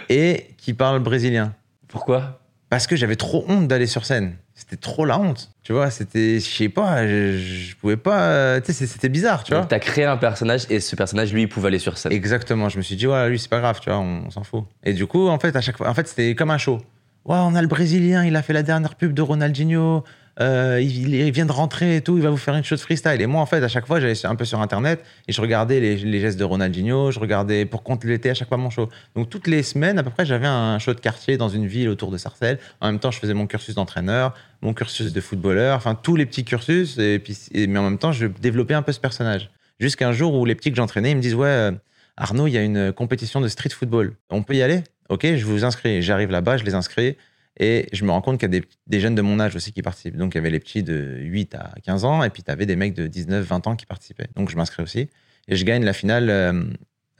et 0.10 0.48
qui 0.58 0.74
parle 0.74 1.00
brésilien. 1.00 1.54
Pourquoi? 1.88 2.40
Parce 2.70 2.88
que 2.88 2.96
j'avais 2.96 3.16
trop 3.16 3.46
honte 3.48 3.68
d'aller 3.68 3.86
sur 3.88 4.06
scène. 4.06 4.36
C'était 4.56 4.78
trop 4.78 5.04
la 5.06 5.18
honte. 5.20 5.50
Tu 5.64 5.74
vois, 5.74 5.90
c'était, 5.90 6.40
je 6.40 6.46
sais 6.46 6.70
pas, 6.70 7.08
je, 7.08 7.38
je 7.38 7.76
pouvais 7.76 7.98
pas. 7.98 8.22
euh, 8.28 8.62
Tu 8.62 8.72
sais, 8.72 8.86
c'était 8.86 9.10
bizarre, 9.10 9.44
tu 9.44 9.52
vois. 9.52 9.62
Donc 9.62 9.70
t'as 9.70 9.80
créé 9.80 10.06
un 10.06 10.18
personnage 10.18 10.66
et 10.70 10.80
ce 10.80 10.96
personnage, 10.96 11.34
lui, 11.34 11.42
il 11.44 11.50
pouvait 11.50 11.68
aller 11.70 11.80
sur 11.80 11.98
scène. 11.98 12.12
Exactement. 12.12 12.70
Je 12.70 12.78
me 12.78 12.84
suis 12.84 12.96
dit, 12.96 13.08
ouais, 13.08 13.30
lui, 13.30 13.40
c'est 13.40 13.50
pas 13.50 13.60
grave, 13.60 13.80
tu 13.82 13.90
vois, 13.90 14.00
on, 14.00 14.26
on 14.28 14.30
s'en 14.30 14.44
fout. 14.44 14.64
Et 14.84 14.94
du 14.94 15.08
coup, 15.08 15.28
en 15.28 15.40
fait, 15.40 15.56
à 15.56 15.62
chaque 15.62 15.78
fois, 15.78 15.90
en 15.90 15.94
fait, 15.94 16.08
c'était 16.08 16.36
comme 16.36 16.52
un 16.52 16.58
show. 16.60 16.78
Ouais, 17.26 17.38
on 17.40 17.56
a 17.56 17.62
le 17.62 17.68
Brésilien, 17.68 18.24
il 18.26 18.36
a 18.36 18.42
fait 18.42 18.54
la 18.54 18.64
dernière 18.64 18.96
pub 18.96 19.14
de 19.14 19.22
Ronaldinho, 19.22 20.04
euh, 20.40 20.82
il, 20.82 21.32
vient 21.32 21.46
de 21.46 21.52
rentrer 21.52 21.98
et 21.98 22.02
tout, 22.02 22.18
il 22.18 22.24
va 22.24 22.30
vous 22.30 22.38
faire 22.38 22.56
une 22.56 22.64
chose 22.64 22.82
freestyle. 22.82 23.22
Et 23.22 23.28
moi, 23.28 23.42
en 23.42 23.46
fait, 23.46 23.64
à 23.64 23.68
chaque 23.68 23.86
fois, 23.86 24.00
j'allais 24.00 24.26
un 24.26 24.36
peu 24.36 24.46
sur 24.46 24.62
Internet 24.62 25.04
et 25.28 25.32
je 25.32 25.42
regardais 25.42 25.80
les, 25.80 26.20
gestes 26.20 26.40
de 26.40 26.44
Ronaldinho, 26.44 27.12
je 27.12 27.20
regardais 27.20 27.66
pour 27.66 27.84
compléter 27.84 28.30
à 28.30 28.34
chaque 28.34 28.48
fois 28.48 28.58
mon 28.58 28.70
show. 28.70 28.90
Donc, 29.16 29.30
toutes 29.30 29.48
les 29.48 29.62
semaines, 29.64 30.00
à 30.00 30.04
peu 30.04 30.10
près, 30.10 30.26
j'avais 30.26 30.48
un 30.48 30.80
show 30.80 30.94
de 30.94 31.00
quartier 31.00 31.38
dans 31.38 31.50
une 31.50 31.68
ville 31.68 31.90
autour 31.90 32.12
de 32.12 32.18
Sarcelles. 32.18 32.60
En 32.82 32.88
même 32.88 33.00
temps, 33.00 33.12
je 33.12 33.20
faisais 33.20 33.34
mon 33.34 33.46
cursus 33.46 33.76
d'entraîneur, 33.76 34.34
mon 34.62 34.74
cursus 34.74 35.14
de 35.14 35.22
footballeur, 35.22 35.78
enfin, 35.78 35.96
tous 35.96 36.16
les 36.16 36.26
petits 36.26 36.44
cursus. 36.44 36.98
Et 36.98 37.20
puis, 37.20 37.38
mais 37.68 37.80
en 37.80 37.84
même 37.84 38.00
temps, 38.00 38.12
je 38.12 38.26
développais 38.26 38.74
un 38.74 38.82
peu 38.82 38.92
ce 38.92 39.00
personnage. 39.00 39.52
Jusqu'à 39.80 40.08
un 40.08 40.14
jour 40.14 40.34
où 40.34 40.46
les 40.46 40.56
petits 40.56 40.72
que 40.72 40.78
j'entraînais, 40.78 41.12
ils 41.12 41.18
me 41.18 41.22
disent, 41.22 41.36
ouais, 41.36 41.48
euh, 41.48 41.72
Arnaud, 42.18 42.48
il 42.48 42.54
y 42.54 42.58
a 42.58 42.64
une 42.64 42.92
compétition 42.92 43.42
de 43.42 43.48
street 43.48 43.70
football. 43.70 44.14
On 44.30 44.44
peut 44.44 44.56
y 44.56 44.62
aller? 44.62 44.84
Ok, 45.10 45.26
je 45.36 45.46
vous 45.46 45.66
inscris. 45.66 46.02
J'arrive 46.02 46.32
là-bas, 46.32 46.58
je 46.58 46.64
les 46.64 46.74
inscris. 46.74 47.18
Et 47.60 47.88
je 47.94 48.04
me 48.04 48.12
rends 48.12 48.22
compte 48.22 48.40
qu'il 48.40 48.54
y 48.54 48.58
a 48.58 48.62
des, 48.88 49.00
jeunes 49.00 49.16
de 49.16 49.22
mon 49.22 49.40
âge 49.40 49.56
aussi 49.56 49.72
qui 49.72 49.82
participent. 49.82 50.18
Donc, 50.18 50.34
il 50.34 50.38
y 50.38 50.40
avait 50.40 50.50
les 50.50 50.60
petits 50.60 50.84
de 50.84 51.18
8 51.20 51.56
à 51.56 51.74
15 51.84 52.06
ans, 52.06 52.24
et 52.24 52.30
puis 52.30 52.42
tu 52.42 52.50
avais 52.50 52.66
des 52.66 52.76
mecs 52.76 52.94
de 52.94 53.08
19, 53.08 53.46
20 53.46 53.68
ans 53.68 53.76
qui 53.76 53.86
participaient. 53.86 54.28
Donc, 54.36 54.50
je 54.50 54.56
m'inscris 54.56 54.82
aussi. 54.82 55.10
Et 55.48 55.56
je 55.56 55.64
gagne 55.66 55.84
la 55.84 55.94
finale 55.94 56.30
euh, 56.30 56.64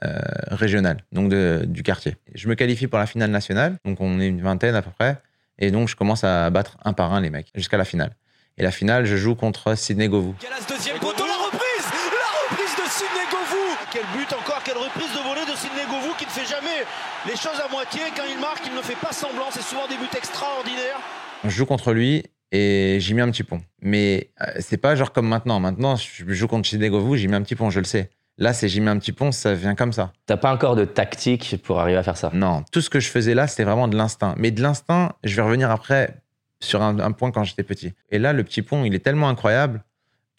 euh, 0.04 0.18
régionale, 0.48 1.04
donc 1.12 1.32
du 1.32 1.82
quartier. 1.82 2.16
Je 2.34 2.48
me 2.48 2.54
qualifie 2.54 2.88
pour 2.88 2.98
la 2.98 3.06
finale 3.06 3.30
nationale. 3.30 3.78
Donc, 3.84 4.00
on 4.00 4.20
est 4.20 4.26
une 4.26 4.40
vingtaine 4.40 4.74
à 4.74 4.82
peu 4.82 4.90
près. 4.90 5.18
Et 5.58 5.70
donc, 5.70 5.88
je 5.88 5.94
commence 5.94 6.24
à 6.24 6.50
battre 6.50 6.78
un 6.84 6.92
par 6.92 7.12
un 7.12 7.20
les 7.20 7.30
mecs, 7.30 7.52
jusqu'à 7.54 7.76
la 7.76 7.84
finale. 7.84 8.16
Et 8.56 8.62
la 8.62 8.70
finale, 8.70 9.04
je 9.04 9.16
joue 9.16 9.34
contre 9.34 9.76
Sidney 9.76 10.08
Govou 10.08 10.34
la 10.40 10.56
reprise 10.56 11.86
La 12.12 12.30
reprise 12.42 12.74
de 12.76 12.88
Sidney 12.88 13.26
Govou 13.30 13.76
Quel 13.94 14.02
but 14.06 14.32
encore, 14.32 14.60
quelle 14.64 14.76
reprise 14.76 15.12
de 15.12 15.22
volée 15.22 15.46
de 15.48 15.56
Sidney 15.56 15.84
Govou 15.88 16.14
qui 16.18 16.24
ne 16.24 16.30
fait 16.30 16.52
jamais 16.52 16.82
les 17.28 17.36
choses 17.36 17.60
à 17.64 17.70
moitié. 17.70 18.00
Quand 18.16 18.24
il 18.28 18.40
marque, 18.40 18.66
il 18.66 18.74
ne 18.74 18.82
fait 18.82 18.96
pas 18.96 19.12
semblant. 19.12 19.44
C'est 19.52 19.62
souvent 19.62 19.86
des 19.86 19.94
buts 19.94 20.10
extraordinaires. 20.16 20.98
Je 21.44 21.50
joue 21.50 21.64
contre 21.64 21.92
lui 21.92 22.24
et 22.50 22.96
j'y 22.98 23.14
mets 23.14 23.22
un 23.22 23.30
petit 23.30 23.44
pont. 23.44 23.62
Mais 23.80 24.30
euh, 24.40 24.46
c'est 24.58 24.78
pas 24.78 24.96
genre 24.96 25.12
comme 25.12 25.28
maintenant. 25.28 25.60
Maintenant, 25.60 25.94
je 25.94 26.24
joue 26.26 26.48
contre 26.48 26.68
Sidney 26.68 26.90
Govou, 26.90 27.14
j'y 27.14 27.28
mets 27.28 27.36
un 27.36 27.42
petit 27.42 27.54
pont, 27.54 27.70
je 27.70 27.78
le 27.78 27.84
sais. 27.84 28.10
Là, 28.36 28.52
c'est 28.52 28.68
j'y 28.68 28.80
mets 28.80 28.90
un 28.90 28.98
petit 28.98 29.12
pont, 29.12 29.30
ça 29.30 29.54
vient 29.54 29.76
comme 29.76 29.92
ça. 29.92 30.12
T'as 30.26 30.38
pas 30.38 30.52
encore 30.52 30.74
de 30.74 30.84
tactique 30.84 31.62
pour 31.62 31.78
arriver 31.78 31.98
à 31.98 32.02
faire 32.02 32.16
ça? 32.16 32.30
Non, 32.34 32.64
tout 32.72 32.80
ce 32.80 32.90
que 32.90 32.98
je 32.98 33.08
faisais 33.08 33.34
là, 33.34 33.46
c'était 33.46 33.62
vraiment 33.62 33.86
de 33.86 33.96
l'instinct. 33.96 34.34
Mais 34.38 34.50
de 34.50 34.60
l'instinct, 34.60 35.12
je 35.22 35.36
vais 35.36 35.42
revenir 35.42 35.70
après 35.70 36.16
sur 36.58 36.82
un, 36.82 36.98
un 36.98 37.12
point 37.12 37.30
quand 37.30 37.44
j'étais 37.44 37.62
petit. 37.62 37.92
Et 38.10 38.18
là, 38.18 38.32
le 38.32 38.42
petit 38.42 38.62
pont, 38.62 38.82
il 38.82 38.92
est 38.92 39.04
tellement 39.04 39.28
incroyable 39.28 39.84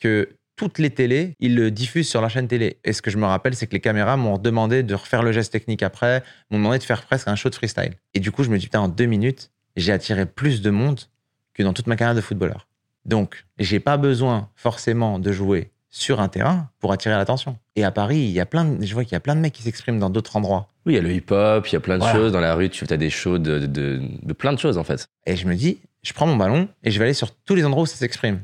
que 0.01 0.27
toutes 0.55 0.79
les 0.79 0.89
télés, 0.89 1.35
ils 1.39 1.55
le 1.55 1.71
diffusent 1.71 2.09
sur 2.09 2.21
la 2.21 2.29
chaîne 2.29 2.47
télé. 2.47 2.77
Et 2.83 2.93
ce 2.93 3.01
que 3.01 3.11
je 3.11 3.17
me 3.17 3.25
rappelle, 3.25 3.55
c'est 3.55 3.67
que 3.67 3.73
les 3.73 3.81
caméras 3.81 4.17
m'ont 4.17 4.37
demandé 4.37 4.83
de 4.83 4.95
refaire 4.95 5.21
le 5.23 5.31
geste 5.31 5.51
technique 5.51 5.83
après, 5.83 6.23
m'ont 6.49 6.57
demandé 6.57 6.77
de 6.79 6.83
faire 6.83 7.03
presque 7.03 7.27
un 7.27 7.35
show 7.35 7.49
de 7.49 7.55
freestyle. 7.55 7.93
Et 8.13 8.19
du 8.19 8.31
coup, 8.31 8.43
je 8.43 8.49
me 8.49 8.57
dis, 8.57 8.65
putain, 8.65 8.79
en 8.81 8.87
deux 8.87 9.05
minutes, 9.05 9.51
j'ai 9.75 9.91
attiré 9.91 10.25
plus 10.25 10.61
de 10.61 10.69
monde 10.69 10.99
que 11.53 11.63
dans 11.63 11.73
toute 11.73 11.87
ma 11.87 11.95
carrière 11.95 12.15
de 12.15 12.21
footballeur. 12.21 12.67
Donc, 13.05 13.45
j'ai 13.59 13.79
pas 13.79 13.97
besoin 13.97 14.49
forcément 14.55 15.19
de 15.19 15.31
jouer 15.31 15.71
sur 15.89 16.19
un 16.19 16.27
terrain 16.27 16.69
pour 16.79 16.91
attirer 16.91 17.15
l'attention. 17.15 17.57
Et 17.75 17.83
à 17.85 17.91
Paris, 17.91 18.17
il 18.17 18.31
y 18.31 18.39
a 18.39 18.45
plein 18.45 18.65
de- 18.65 18.85
je 18.85 18.93
vois 18.93 19.03
qu'il 19.03 19.13
y 19.13 19.15
a 19.15 19.19
plein 19.21 19.35
de 19.35 19.39
mecs 19.41 19.53
qui 19.53 19.61
s'expriment 19.63 19.99
dans 19.99 20.09
d'autres 20.09 20.35
endroits. 20.35 20.69
Oui, 20.85 20.93
il 20.93 20.95
y 20.95 20.99
a 20.99 21.01
le 21.01 21.11
hip-hop, 21.13 21.67
il 21.67 21.73
y 21.73 21.75
a 21.75 21.79
plein 21.79 21.95
de 21.97 22.03
Voilà. 22.03 22.15
choses. 22.19 22.31
Dans 22.33 22.39
la 22.41 22.55
rue, 22.55 22.69
tu 22.69 22.85
as 22.89 22.97
des 22.97 23.09
shows 23.09 23.37
de, 23.37 23.59
de, 23.59 23.65
de- 23.67 24.01
de 24.21 24.33
plein 24.33 24.51
de 24.53 24.59
choses, 24.59 24.77
en 24.77 24.83
fait. 24.83 25.07
Et 25.25 25.35
je 25.35 25.47
me 25.47 25.55
dis, 25.55 25.79
je 26.03 26.11
prends 26.13 26.27
mon 26.27 26.35
ballon 26.35 26.67
et 26.83 26.91
je 26.91 26.99
vais 26.99 27.05
aller 27.05 27.13
sur 27.13 27.33
tous 27.35 27.55
les 27.55 27.63
endroits 27.65 27.83
où 27.83 27.85
ça 27.85 27.95
s'exprime. 27.95 28.41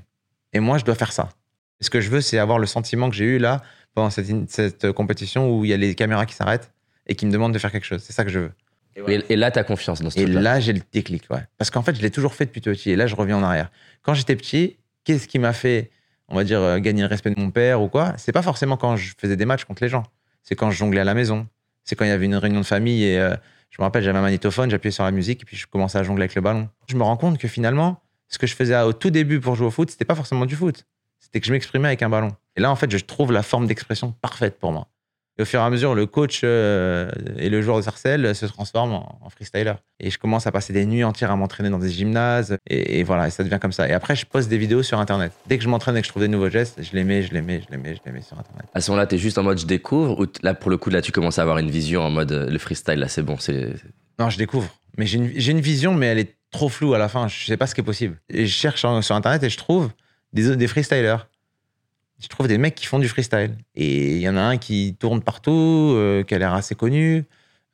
Et 0.53 0.59
moi, 0.59 0.77
je 0.77 0.85
dois 0.85 0.95
faire 0.95 1.11
ça. 1.11 1.29
Et 1.81 1.83
ce 1.83 1.89
que 1.89 2.00
je 2.01 2.09
veux, 2.09 2.21
c'est 2.21 2.38
avoir 2.38 2.59
le 2.59 2.67
sentiment 2.67 3.09
que 3.09 3.15
j'ai 3.15 3.25
eu 3.25 3.38
là, 3.39 3.61
pendant 3.93 4.09
cette, 4.09 4.27
cette 4.50 4.91
compétition 4.93 5.50
où 5.53 5.65
il 5.65 5.71
y 5.71 5.73
a 5.73 5.77
les 5.77 5.95
caméras 5.95 6.25
qui 6.25 6.35
s'arrêtent 6.35 6.71
et 7.07 7.15
qui 7.15 7.25
me 7.25 7.31
demandent 7.31 7.53
de 7.53 7.59
faire 7.59 7.71
quelque 7.71 7.85
chose. 7.85 8.01
C'est 8.03 8.13
ça 8.13 8.23
que 8.23 8.29
je 8.29 8.39
veux. 8.39 8.51
Et, 9.07 9.23
et 9.29 9.35
là, 9.35 9.51
tu 9.51 9.59
as 9.59 9.63
confiance 9.63 10.01
dans 10.01 10.09
ce 10.09 10.19
Et 10.19 10.23
truc-là. 10.23 10.41
là, 10.41 10.59
j'ai 10.59 10.73
le 10.73 10.81
déclic, 10.91 11.23
ouais. 11.29 11.43
Parce 11.57 11.69
qu'en 11.71 11.81
fait, 11.81 11.95
je 11.95 12.01
l'ai 12.01 12.11
toujours 12.11 12.33
fait 12.33 12.45
depuis 12.45 12.61
tout 12.61 12.69
petit. 12.71 12.91
Et 12.91 12.95
là, 12.95 13.07
je 13.07 13.15
reviens 13.15 13.38
en 13.38 13.43
arrière. 13.43 13.71
Quand 14.01 14.13
j'étais 14.13 14.35
petit, 14.35 14.77
qu'est-ce 15.03 15.27
qui 15.27 15.39
m'a 15.39 15.53
fait, 15.53 15.91
on 16.27 16.35
va 16.35 16.43
dire, 16.43 16.59
euh, 16.61 16.77
gagner 16.79 17.01
le 17.01 17.07
respect 17.07 17.31
de 17.31 17.39
mon 17.39 17.51
père 17.51 17.81
ou 17.81 17.88
quoi? 17.89 18.13
C'est 18.17 18.31
pas 18.31 18.41
forcément 18.41 18.77
quand 18.77 18.95
je 18.97 19.13
faisais 19.17 19.35
des 19.38 19.45
matchs 19.45 19.63
contre 19.65 19.81
les 19.83 19.89
gens. 19.89 20.03
C'est 20.43 20.55
quand 20.55 20.71
je 20.71 20.77
jonglais 20.77 21.01
à 21.01 21.05
la 21.05 21.13
maison. 21.13 21.47
C'est 21.83 21.95
quand 21.95 22.05
il 22.05 22.09
y 22.09 22.11
avait 22.11 22.25
une 22.25 22.35
réunion 22.35 22.59
de 22.61 22.65
famille 22.65 23.03
et 23.05 23.17
euh, 23.19 23.35
je 23.69 23.77
me 23.79 23.83
rappelle, 23.83 24.03
j'avais 24.03 24.19
un 24.19 24.21
magnétophone, 24.21 24.69
j'appuyais 24.69 24.91
sur 24.91 25.03
la 25.03 25.11
musique 25.11 25.41
et 25.41 25.45
puis 25.45 25.57
je 25.57 25.65
commençais 25.67 25.97
à 25.97 26.03
jongler 26.03 26.23
avec 26.23 26.35
le 26.35 26.41
ballon. 26.41 26.69
Je 26.88 26.95
me 26.95 27.03
rends 27.03 27.17
compte 27.17 27.38
que 27.38 27.47
finalement, 27.47 28.01
ce 28.27 28.38
que 28.38 28.45
je 28.45 28.55
faisais 28.55 28.77
au 28.81 28.93
tout 28.93 29.09
début 29.09 29.39
pour 29.39 29.55
jouer 29.55 29.67
au 29.67 29.71
foot, 29.71 29.89
c'était 29.89 30.05
pas 30.05 30.15
forcément 30.15 30.45
du 30.45 30.55
foot. 30.55 30.85
C'était 31.21 31.39
que 31.39 31.47
je 31.47 31.53
m'exprimais 31.53 31.87
avec 31.87 32.01
un 32.01 32.09
ballon. 32.09 32.35
Et 32.57 32.61
là, 32.61 32.69
en 32.69 32.75
fait, 32.75 32.91
je 32.91 32.97
trouve 32.97 33.31
la 33.31 33.43
forme 33.43 33.67
d'expression 33.67 34.11
parfaite 34.11 34.59
pour 34.59 34.71
moi. 34.73 34.87
Et 35.39 35.43
au 35.43 35.45
fur 35.45 35.61
et 35.61 35.63
à 35.63 35.69
mesure, 35.69 35.95
le 35.95 36.05
coach 36.05 36.41
euh, 36.43 37.09
et 37.37 37.49
le 37.49 37.61
joueur 37.61 37.77
de 37.77 37.83
Sarcelles 37.83 38.35
se 38.35 38.45
transforment 38.45 38.95
en, 38.95 39.19
en 39.21 39.29
freestyler. 39.29 39.75
Et 40.01 40.09
je 40.09 40.19
commence 40.19 40.45
à 40.45 40.51
passer 40.51 40.73
des 40.73 40.85
nuits 40.85 41.05
entières 41.05 41.31
à 41.31 41.37
m'entraîner 41.37 41.69
dans 41.69 41.79
des 41.79 41.89
gymnases. 41.89 42.57
Et, 42.67 42.99
et 42.99 43.03
voilà, 43.03 43.27
et 43.27 43.31
ça 43.31 43.43
devient 43.45 43.59
comme 43.61 43.71
ça. 43.71 43.87
Et 43.87 43.93
après, 43.93 44.17
je 44.17 44.25
poste 44.25 44.49
des 44.49 44.57
vidéos 44.57 44.83
sur 44.83 44.99
Internet. 44.99 45.31
Dès 45.47 45.57
que 45.57 45.63
je 45.63 45.69
m'entraîne 45.69 45.95
et 45.95 46.01
que 46.01 46.05
je 46.05 46.11
trouve 46.11 46.23
des 46.23 46.27
nouveaux 46.27 46.49
gestes, 46.49 46.83
je 46.83 46.91
les 46.93 47.05
mets, 47.05 47.21
je 47.23 47.33
les 47.33 47.41
mets, 47.41 47.61
je 47.61 47.71
les 47.71 47.77
mets, 47.77 47.95
je 47.95 48.01
les 48.05 48.11
mets 48.11 48.21
sur 48.21 48.37
Internet. 48.37 48.65
À 48.73 48.81
ce 48.81 48.91
moment-là, 48.91 49.07
tu 49.07 49.15
es 49.15 49.17
juste 49.17 49.37
en 49.37 49.43
mode 49.43 49.57
je 49.57 49.65
découvre 49.65 50.19
ou 50.19 50.25
là, 50.43 50.53
pour 50.53 50.69
le 50.69 50.75
coup, 50.77 50.89
là, 50.89 51.01
tu 51.01 51.13
commences 51.13 51.39
à 51.39 51.43
avoir 51.43 51.59
une 51.59 51.71
vision 51.71 52.01
en 52.01 52.09
mode 52.09 52.33
euh, 52.33 52.49
le 52.49 52.59
freestyle, 52.59 52.99
là, 52.99 53.07
c'est 53.07 53.23
bon. 53.23 53.37
c'est 53.39 53.69
Non, 54.19 54.29
je 54.29 54.37
découvre. 54.37 54.69
Mais 54.97 55.05
j'ai 55.05 55.17
une, 55.17 55.31
j'ai 55.33 55.51
une 55.53 55.61
vision, 55.61 55.93
mais 55.93 56.07
elle 56.07 56.19
est 56.19 56.35
trop 56.51 56.67
floue 56.67 56.93
à 56.93 56.97
la 56.97 57.07
fin. 57.07 57.29
Je 57.29 57.45
sais 57.45 57.55
pas 57.55 57.67
ce 57.67 57.73
qui 57.73 57.79
est 57.79 57.85
possible. 57.85 58.17
Et 58.29 58.45
je 58.45 58.53
cherche 58.53 58.81
sur 58.81 59.15
Internet 59.15 59.41
et 59.43 59.49
je 59.49 59.57
trouve 59.57 59.89
des, 60.33 60.55
des 60.55 60.67
freestylers. 60.67 61.27
Je 62.19 62.27
trouve 62.27 62.47
des 62.47 62.57
mecs 62.57 62.75
qui 62.75 62.85
font 62.85 63.00
du 63.00 63.07
freestyle. 63.07 63.57
Et 63.75 64.15
il 64.15 64.21
y 64.21 64.29
en 64.29 64.38
a 64.38 64.41
un 64.41 64.57
qui 64.57 64.95
tourne 65.00 65.21
partout, 65.21 65.93
euh, 65.95 66.23
qui 66.23 66.35
a 66.35 66.38
l'air 66.39 66.53
assez 66.53 66.75
connu. 66.75 67.25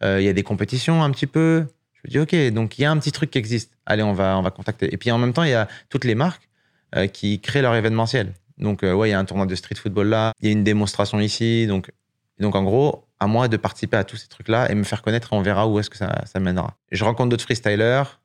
Euh, 0.04 0.22
Il 0.22 0.26
y 0.26 0.30
a 0.30 0.34
des 0.34 0.44
compétitions 0.44 1.04
un 1.04 1.12
petit 1.12 1.28
peu. 1.28 1.66
Je 1.94 2.00
me 2.06 2.12
dis, 2.12 2.20
OK, 2.20 2.54
donc 2.54 2.78
il 2.80 2.84
y 2.84 2.86
a 2.86 2.92
un 2.92 2.98
petit 2.98 3.12
truc 3.12 3.32
qui 3.32 3.38
existe. 3.38 3.74
Allez, 3.86 4.04
on 4.04 4.14
va, 4.14 4.38
on 4.38 4.42
va 4.42 4.52
contacter. 4.52 4.94
Et 4.94 4.98
puis 4.98 5.12
en 5.12 5.18
même 5.18 5.34
temps, 5.34 5.44
il 5.44 5.50
y 5.52 5.54
a 5.54 5.68
toutes 5.90 6.06
les 6.06 6.16
marques 6.16 6.48
euh, 6.96 7.08
qui 7.08 7.40
créent 7.42 7.62
leur 7.62 7.76
événementiel. 7.76 8.34
Donc, 8.58 8.82
ouais, 8.82 9.10
il 9.10 9.12
y 9.12 9.14
a 9.14 9.20
un 9.20 9.26
tournoi 9.26 9.46
de 9.46 9.56
street 9.56 9.76
football 9.76 10.08
là. 10.08 10.34
Il 10.42 10.48
y 10.48 10.50
a 10.50 10.52
une 10.52 10.64
démonstration 10.64 11.20
ici. 11.20 11.68
Donc, 11.68 11.92
donc 12.40 12.56
en 12.56 12.64
gros, 12.64 13.08
à 13.20 13.28
moi 13.28 13.48
de 13.48 13.58
participer 13.58 13.98
à 13.98 14.04
tous 14.04 14.18
ces 14.18 14.28
trucs-là 14.28 14.72
et 14.72 14.76
me 14.76 14.84
faire 14.84 15.02
connaître 15.02 15.34
on 15.34 15.42
verra 15.42 15.68
où 15.68 15.80
est-ce 15.80 15.90
que 15.90 15.98
ça, 15.98 16.24
ça 16.26 16.40
mènera. 16.40 16.76
Je 16.92 17.04
rencontre 17.04 17.30
d'autres 17.30 17.44
freestylers, 17.44 18.20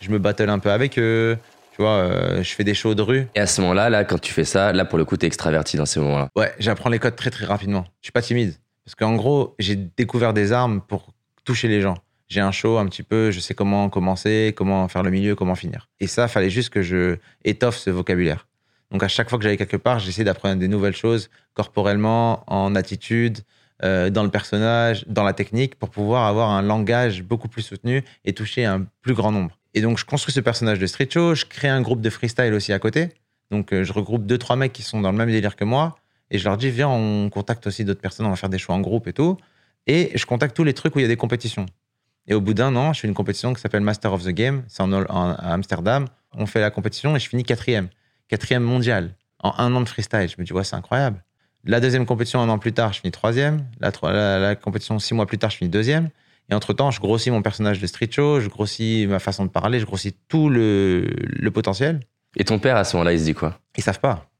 je 0.00 0.10
me 0.10 0.18
battle 0.18 0.48
un 0.48 0.58
peu 0.58 0.70
avec 0.70 0.98
eux, 0.98 1.36
tu 1.78 1.84
vois, 1.84 1.92
euh, 1.92 2.42
je 2.42 2.54
fais 2.54 2.64
des 2.64 2.74
shows 2.74 2.96
de 2.96 3.02
rue. 3.02 3.28
Et 3.36 3.38
à 3.38 3.46
ce 3.46 3.60
moment-là, 3.60 3.88
là, 3.88 4.02
quand 4.02 4.18
tu 4.18 4.32
fais 4.32 4.42
ça, 4.42 4.72
là, 4.72 4.84
pour 4.84 4.98
le 4.98 5.04
coup, 5.04 5.16
t'es 5.16 5.28
extraverti 5.28 5.76
dans 5.76 5.86
ces 5.86 6.00
moments-là. 6.00 6.28
Ouais, 6.34 6.52
j'apprends 6.58 6.90
les 6.90 6.98
codes 6.98 7.14
très 7.14 7.30
très 7.30 7.46
rapidement. 7.46 7.84
Je 8.00 8.06
suis 8.06 8.12
pas 8.12 8.20
timide. 8.20 8.54
Parce 8.84 8.96
qu'en 8.96 9.14
gros, 9.14 9.54
j'ai 9.60 9.76
découvert 9.76 10.32
des 10.32 10.50
armes 10.50 10.80
pour 10.80 11.14
toucher 11.44 11.68
les 11.68 11.80
gens. 11.80 11.94
J'ai 12.26 12.40
un 12.40 12.50
show 12.50 12.78
un 12.78 12.86
petit 12.86 13.04
peu, 13.04 13.30
je 13.30 13.38
sais 13.38 13.54
comment 13.54 13.90
commencer, 13.90 14.52
comment 14.56 14.88
faire 14.88 15.04
le 15.04 15.12
milieu, 15.12 15.36
comment 15.36 15.54
finir. 15.54 15.88
Et 16.00 16.08
ça, 16.08 16.26
fallait 16.26 16.50
juste 16.50 16.70
que 16.70 16.82
je 16.82 17.18
étoffe 17.44 17.76
ce 17.76 17.90
vocabulaire. 17.90 18.48
Donc 18.90 19.04
à 19.04 19.08
chaque 19.08 19.30
fois 19.30 19.38
que 19.38 19.44
j'allais 19.44 19.56
quelque 19.56 19.76
part, 19.76 20.00
j'essayais 20.00 20.24
d'apprendre 20.24 20.56
des 20.56 20.66
nouvelles 20.66 20.96
choses 20.96 21.30
corporellement, 21.54 22.42
en 22.48 22.74
attitude, 22.74 23.38
euh, 23.84 24.10
dans 24.10 24.24
le 24.24 24.30
personnage, 24.30 25.04
dans 25.06 25.22
la 25.22 25.32
technique, 25.32 25.76
pour 25.76 25.90
pouvoir 25.90 26.26
avoir 26.26 26.50
un 26.50 26.62
langage 26.62 27.22
beaucoup 27.22 27.46
plus 27.46 27.62
soutenu 27.62 28.02
et 28.24 28.32
toucher 28.32 28.64
un 28.64 28.84
plus 29.00 29.14
grand 29.14 29.30
nombre. 29.30 29.56
Et 29.78 29.80
donc 29.80 29.96
je 29.96 30.04
construis 30.04 30.32
ce 30.32 30.40
personnage 30.40 30.80
de 30.80 30.86
street 30.88 31.08
show, 31.08 31.36
je 31.36 31.44
crée 31.44 31.68
un 31.68 31.80
groupe 31.82 32.00
de 32.00 32.10
freestyle 32.10 32.52
aussi 32.52 32.72
à 32.72 32.80
côté. 32.80 33.10
Donc 33.52 33.72
euh, 33.72 33.84
je 33.84 33.92
regroupe 33.92 34.26
deux 34.26 34.36
trois 34.38 34.56
mecs 34.56 34.72
qui 34.72 34.82
sont 34.82 35.00
dans 35.00 35.12
le 35.12 35.16
même 35.16 35.30
délire 35.30 35.54
que 35.54 35.64
moi 35.64 35.96
et 36.32 36.38
je 36.38 36.44
leur 36.44 36.56
dis 36.56 36.68
viens 36.68 36.88
on 36.88 37.30
contacte 37.30 37.68
aussi 37.68 37.84
d'autres 37.84 38.00
personnes, 38.00 38.26
on 38.26 38.30
va 38.30 38.36
faire 38.36 38.48
des 38.48 38.58
shows 38.58 38.72
en 38.72 38.80
groupe 38.80 39.06
et 39.06 39.12
tout. 39.12 39.36
Et 39.86 40.10
je 40.16 40.26
contacte 40.26 40.56
tous 40.56 40.64
les 40.64 40.74
trucs 40.74 40.96
où 40.96 40.98
il 40.98 41.02
y 41.02 41.04
a 41.04 41.08
des 41.08 41.16
compétitions. 41.16 41.66
Et 42.26 42.34
au 42.34 42.40
bout 42.40 42.54
d'un 42.54 42.74
an, 42.74 42.92
je 42.92 43.00
fais 43.00 43.08
une 43.08 43.14
compétition 43.14 43.54
qui 43.54 43.60
s'appelle 43.60 43.82
Master 43.82 44.12
of 44.12 44.24
the 44.24 44.30
Game, 44.30 44.64
c'est 44.68 44.82
en, 44.82 44.92
à 44.92 45.52
Amsterdam. 45.54 46.08
On 46.32 46.46
fait 46.46 46.60
la 46.60 46.70
compétition 46.70 47.14
et 47.14 47.20
je 47.20 47.28
finis 47.28 47.44
quatrième, 47.44 47.88
quatrième 48.26 48.64
mondial 48.64 49.14
en 49.38 49.54
un 49.58 49.74
an 49.76 49.80
de 49.80 49.88
freestyle. 49.88 50.28
Je 50.28 50.34
me 50.38 50.44
dis 50.44 50.52
ouais 50.52 50.64
c'est 50.64 50.76
incroyable. 50.76 51.22
La 51.64 51.78
deuxième 51.80 52.04
compétition 52.04 52.40
un 52.40 52.48
an 52.48 52.58
plus 52.58 52.72
tard, 52.72 52.92
je 52.92 53.00
finis 53.00 53.12
troisième. 53.12 53.64
La, 53.80 53.92
tro- 53.92 54.10
la, 54.10 54.38
la 54.40 54.56
compétition 54.56 54.98
six 54.98 55.14
mois 55.14 55.26
plus 55.26 55.38
tard, 55.38 55.50
je 55.50 55.58
finis 55.58 55.70
deuxième. 55.70 56.10
Et 56.50 56.54
entre 56.54 56.72
temps, 56.72 56.90
je 56.90 57.00
grossis 57.00 57.30
mon 57.30 57.42
personnage 57.42 57.78
de 57.80 57.86
street 57.86 58.08
show, 58.10 58.40
je 58.40 58.48
grossis 58.48 59.06
ma 59.08 59.18
façon 59.18 59.44
de 59.44 59.50
parler, 59.50 59.80
je 59.80 59.84
grossis 59.86 60.14
tout 60.28 60.48
le, 60.48 61.06
le 61.20 61.50
potentiel. 61.50 62.00
Et 62.36 62.44
ton 62.44 62.58
père, 62.58 62.76
à 62.76 62.84
ce 62.84 62.96
moment-là, 62.96 63.12
il 63.12 63.18
se 63.20 63.24
dit 63.24 63.34
quoi? 63.34 63.58
Ils 63.76 63.82
savent 63.82 64.00
pas. 64.00 64.30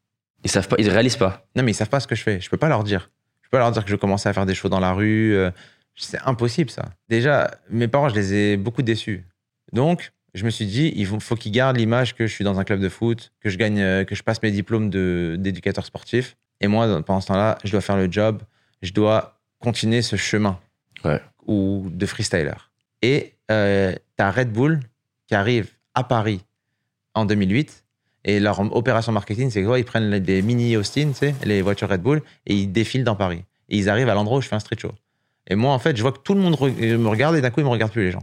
Ils 0.44 0.50
savent 0.50 0.68
pas, 0.68 0.76
ils 0.78 0.88
réalisent 0.88 1.16
pas. 1.16 1.46
Non, 1.56 1.62
mais 1.62 1.72
ils 1.72 1.74
savent 1.74 1.88
pas 1.90 2.00
ce 2.00 2.06
que 2.06 2.14
je 2.14 2.22
fais. 2.22 2.40
Je 2.40 2.48
peux 2.48 2.56
pas 2.56 2.68
leur 2.68 2.84
dire. 2.84 3.10
Je 3.42 3.48
peux 3.48 3.56
pas 3.56 3.58
leur 3.58 3.72
dire 3.72 3.84
que 3.84 3.90
je 3.90 3.96
commençais 3.96 4.28
à 4.28 4.32
faire 4.32 4.46
des 4.46 4.54
shows 4.54 4.68
dans 4.68 4.80
la 4.80 4.92
rue. 4.92 5.34
euh, 5.34 5.50
C'est 5.96 6.20
impossible, 6.24 6.70
ça. 6.70 6.84
Déjà, 7.08 7.50
mes 7.70 7.88
parents, 7.88 8.08
je 8.08 8.14
les 8.14 8.34
ai 8.34 8.56
beaucoup 8.56 8.82
déçus. 8.82 9.26
Donc, 9.72 10.12
je 10.34 10.44
me 10.44 10.50
suis 10.50 10.66
dit, 10.66 10.92
il 10.96 11.06
faut 11.06 11.34
qu'ils 11.34 11.52
gardent 11.52 11.76
l'image 11.76 12.14
que 12.14 12.26
je 12.26 12.32
suis 12.32 12.44
dans 12.44 12.60
un 12.60 12.64
club 12.64 12.80
de 12.80 12.88
foot, 12.88 13.32
que 13.40 13.48
je 13.50 13.56
gagne, 13.58 13.80
euh, 13.80 14.04
que 14.04 14.14
je 14.14 14.22
passe 14.22 14.42
mes 14.42 14.50
diplômes 14.50 14.88
d'éducateur 14.90 15.84
sportif. 15.84 16.36
Et 16.60 16.68
moi, 16.68 17.02
pendant 17.02 17.20
ce 17.20 17.28
temps-là, 17.28 17.58
je 17.64 17.70
dois 17.72 17.80
faire 17.80 17.96
le 17.96 18.10
job. 18.10 18.42
Je 18.82 18.92
dois 18.92 19.40
continuer 19.60 20.02
ce 20.02 20.16
chemin. 20.16 20.58
Ouais. 21.04 21.20
Ou 21.48 21.86
de 21.90 22.06
freestyler. 22.06 22.54
Et 23.02 23.34
euh, 23.50 23.94
t'as 24.16 24.30
Red 24.30 24.52
Bull 24.52 24.80
qui 25.26 25.34
arrive 25.34 25.70
à 25.94 26.04
Paris 26.04 26.40
en 27.14 27.24
2008. 27.24 27.84
Et 28.24 28.38
leur 28.40 28.60
opération 28.76 29.10
marketing, 29.12 29.50
c'est 29.50 29.62
quoi? 29.64 29.78
Ils 29.78 29.84
prennent 29.84 30.18
des 30.18 30.42
mini 30.42 30.76
Austin, 30.76 31.08
tu 31.08 31.14
sais, 31.14 31.34
les 31.44 31.62
voitures 31.62 31.88
Red 31.88 32.02
Bull, 32.02 32.22
et 32.46 32.54
ils 32.54 32.70
défilent 32.70 33.04
dans 33.04 33.16
Paris. 33.16 33.44
Et 33.68 33.78
ils 33.78 33.88
arrivent 33.88 34.08
à 34.08 34.14
l'endroit 34.14 34.38
où 34.38 34.40
je 34.42 34.48
fais 34.48 34.56
un 34.56 34.60
street 34.60 34.76
show. 34.78 34.92
Et 35.48 35.54
moi, 35.54 35.72
en 35.72 35.78
fait, 35.78 35.96
je 35.96 36.02
vois 36.02 36.12
que 36.12 36.18
tout 36.18 36.34
le 36.34 36.40
monde 36.40 36.54
re- 36.54 36.96
me 36.96 37.08
regarde 37.08 37.36
et 37.36 37.40
d'un 37.40 37.50
coup, 37.50 37.60
ils 37.60 37.64
me 37.64 37.70
regardent 37.70 37.92
plus, 37.92 38.04
les 38.04 38.10
gens. 38.10 38.22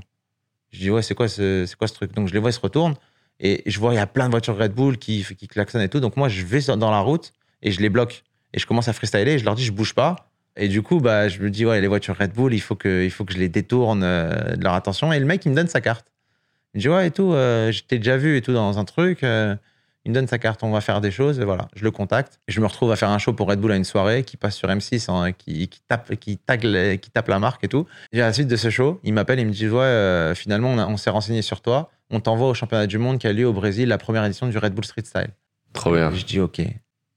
Je 0.71 0.79
dis, 0.79 0.91
ouais, 0.91 1.01
c'est 1.01 1.15
quoi, 1.15 1.27
ce, 1.27 1.73
quoi 1.75 1.87
ce 1.87 1.93
truc? 1.93 2.13
Donc, 2.13 2.27
je 2.27 2.33
les 2.33 2.39
vois, 2.39 2.51
ils 2.51 2.53
se 2.53 2.59
retournent. 2.59 2.95
Et 3.39 3.63
je 3.65 3.79
vois, 3.79 3.93
il 3.93 3.97
y 3.97 3.99
a 3.99 4.05
plein 4.05 4.25
de 4.25 4.31
voitures 4.31 4.57
Red 4.57 4.73
Bull 4.73 4.97
qui, 4.97 5.25
qui 5.35 5.47
klaxonnent 5.47 5.81
et 5.81 5.89
tout. 5.89 5.99
Donc, 5.99 6.17
moi, 6.17 6.29
je 6.29 6.45
vais 6.45 6.61
dans 6.77 6.91
la 6.91 6.99
route 6.99 7.33
et 7.63 7.71
je 7.71 7.81
les 7.81 7.89
bloque. 7.89 8.23
Et 8.53 8.59
je 8.59 8.67
commence 8.67 8.87
à 8.87 8.93
freestyler 8.93 9.31
et 9.33 9.39
je 9.39 9.45
leur 9.45 9.55
dis, 9.55 9.63
je 9.65 9.71
bouge 9.71 9.95
pas. 9.95 10.24
Et 10.57 10.67
du 10.67 10.81
coup, 10.81 10.99
bah, 10.99 11.27
je 11.27 11.39
me 11.41 11.49
dis, 11.49 11.65
ouais, 11.65 11.81
les 11.81 11.87
voitures 11.87 12.17
Red 12.17 12.33
Bull, 12.33 12.53
il 12.53 12.61
faut 12.61 12.75
que, 12.75 13.03
il 13.03 13.11
faut 13.11 13.25
que 13.25 13.33
je 13.33 13.37
les 13.37 13.49
détourne 13.49 14.03
euh, 14.03 14.55
de 14.55 14.63
leur 14.63 14.73
attention. 14.73 15.11
Et 15.11 15.19
le 15.19 15.25
mec, 15.25 15.45
il 15.45 15.51
me 15.51 15.55
donne 15.55 15.67
sa 15.67 15.81
carte. 15.81 16.05
Il 16.73 16.77
me 16.77 16.81
dit, 16.81 16.89
ouais, 16.89 17.07
et 17.07 17.11
tout, 17.11 17.33
euh, 17.33 17.71
je 17.71 17.83
t'ai 17.83 17.97
déjà 17.97 18.17
vu 18.17 18.37
et 18.37 18.41
tout 18.41 18.53
dans 18.53 18.79
un 18.79 18.85
truc. 18.85 19.23
euh, 19.23 19.55
il 20.05 20.11
me 20.11 20.13
donne 20.13 20.27
sa 20.27 20.37
carte, 20.37 20.61
on 20.63 20.71
va 20.71 20.81
faire 20.81 21.01
des 21.01 21.09
choses. 21.09 21.39
Et 21.39 21.45
voilà, 21.45 21.67
je 21.75 21.83
le 21.83 21.91
contacte. 21.91 22.39
Et 22.47 22.51
je 22.51 22.61
me 22.61 22.67
retrouve 22.67 22.91
à 22.91 22.95
faire 22.95 23.09
un 23.09 23.17
show 23.17 23.33
pour 23.33 23.47
Red 23.49 23.59
Bull 23.59 23.71
à 23.71 23.75
une 23.75 23.83
soirée 23.83 24.23
qui 24.23 24.37
passe 24.37 24.55
sur 24.55 24.69
M6, 24.69 25.09
hein, 25.11 25.31
qui, 25.31 25.67
qui 25.67 25.81
tape, 25.87 26.15
qui, 26.15 26.37
qui 26.37 27.11
tape 27.11 27.27
la 27.27 27.39
marque 27.39 27.63
et 27.63 27.67
tout. 27.67 27.87
Et 28.11 28.21
à 28.21 28.27
la 28.27 28.33
suite 28.33 28.47
de 28.47 28.55
ce 28.55 28.69
show, 28.69 28.99
il 29.03 29.13
m'appelle 29.13 29.39
et 29.39 29.41
il 29.41 29.47
me 29.47 29.51
dit, 29.51 29.67
ouais, 29.67 29.81
euh, 29.81 30.35
finalement, 30.35 30.73
on, 30.73 30.97
s'est 30.97 31.09
renseigné 31.09 31.41
sur 31.41 31.61
toi. 31.61 31.89
On 32.11 32.19
t'envoie 32.19 32.49
au 32.49 32.53
championnat 32.53 32.85
du 32.85 32.99
monde 32.99 33.17
qui 33.17 33.25
a 33.25 33.33
lieu 33.33 33.47
au 33.47 33.53
Brésil, 33.53 33.89
la 33.89 33.97
première 33.97 34.23
édition 34.23 34.47
du 34.47 34.57
Red 34.59 34.75
Bull 34.75 34.85
Street 34.85 35.03
Style. 35.03 35.31
Trop 35.73 35.91
bien. 35.91 36.11
Je 36.11 36.23
dis 36.23 36.39
ok. 36.39 36.61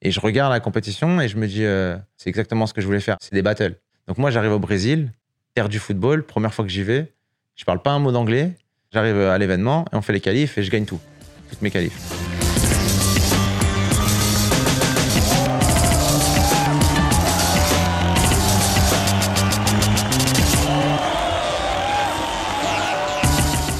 Et 0.01 0.13
je 0.13 0.21
regarde 0.21 0.53
la 0.53 0.61
compétition 0.61 1.21
et 1.21 1.29
je 1.29 1.37
me 1.37 1.49
dis, 1.49 1.65
euh, 1.65 1.97
c'est 2.17 2.29
exactement 2.29 2.67
ce 2.67 2.75
que 2.75 2.81
je 2.81 2.87
voulais 2.87 3.01
faire. 3.01 3.17
C'est 3.21 3.35
des 3.35 3.43
battles. 3.43 3.81
Donc 4.07 4.19
moi, 4.19 4.31
j'arrive 4.31 4.53
au 4.53 4.61
Brésil, 4.61 5.11
terre 5.55 5.69
du 5.69 5.81
football, 5.81 6.25
première 6.25 6.55
fois 6.55 6.65
que 6.65 6.71
j'y 6.71 6.85
vais. 6.85 7.13
Je 7.57 7.65
parle 7.65 7.83
pas 7.83 7.91
un 7.91 7.99
mot 7.99 8.13
d'anglais. 8.13 8.53
J'arrive 8.93 9.17
à 9.17 9.37
l'événement 9.39 9.85
et 9.93 9.97
on 9.97 10.03
fait 10.03 10.13
les 10.13 10.21
qualifs 10.21 10.57
et 10.57 10.63
je 10.63 10.71
gagne 10.71 10.85
tout. 10.85 11.01
Toutes 11.51 11.63
mes 11.63 11.71
qualifs. 11.71 11.99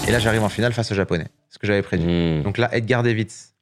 Et 0.09 0.11
là, 0.11 0.19
j'arrive 0.19 0.43
en 0.43 0.49
finale 0.49 0.73
face 0.73 0.91
aux 0.91 0.95
Japonais. 0.95 1.29
Ce 1.49 1.59
que 1.59 1.67
j'avais 1.67 1.83
prédit. 1.83 2.07
Hmm. 2.07 2.43
Donc 2.43 2.59
là, 2.59 2.75
Edgar 2.75 3.03
Davids, 3.03 3.53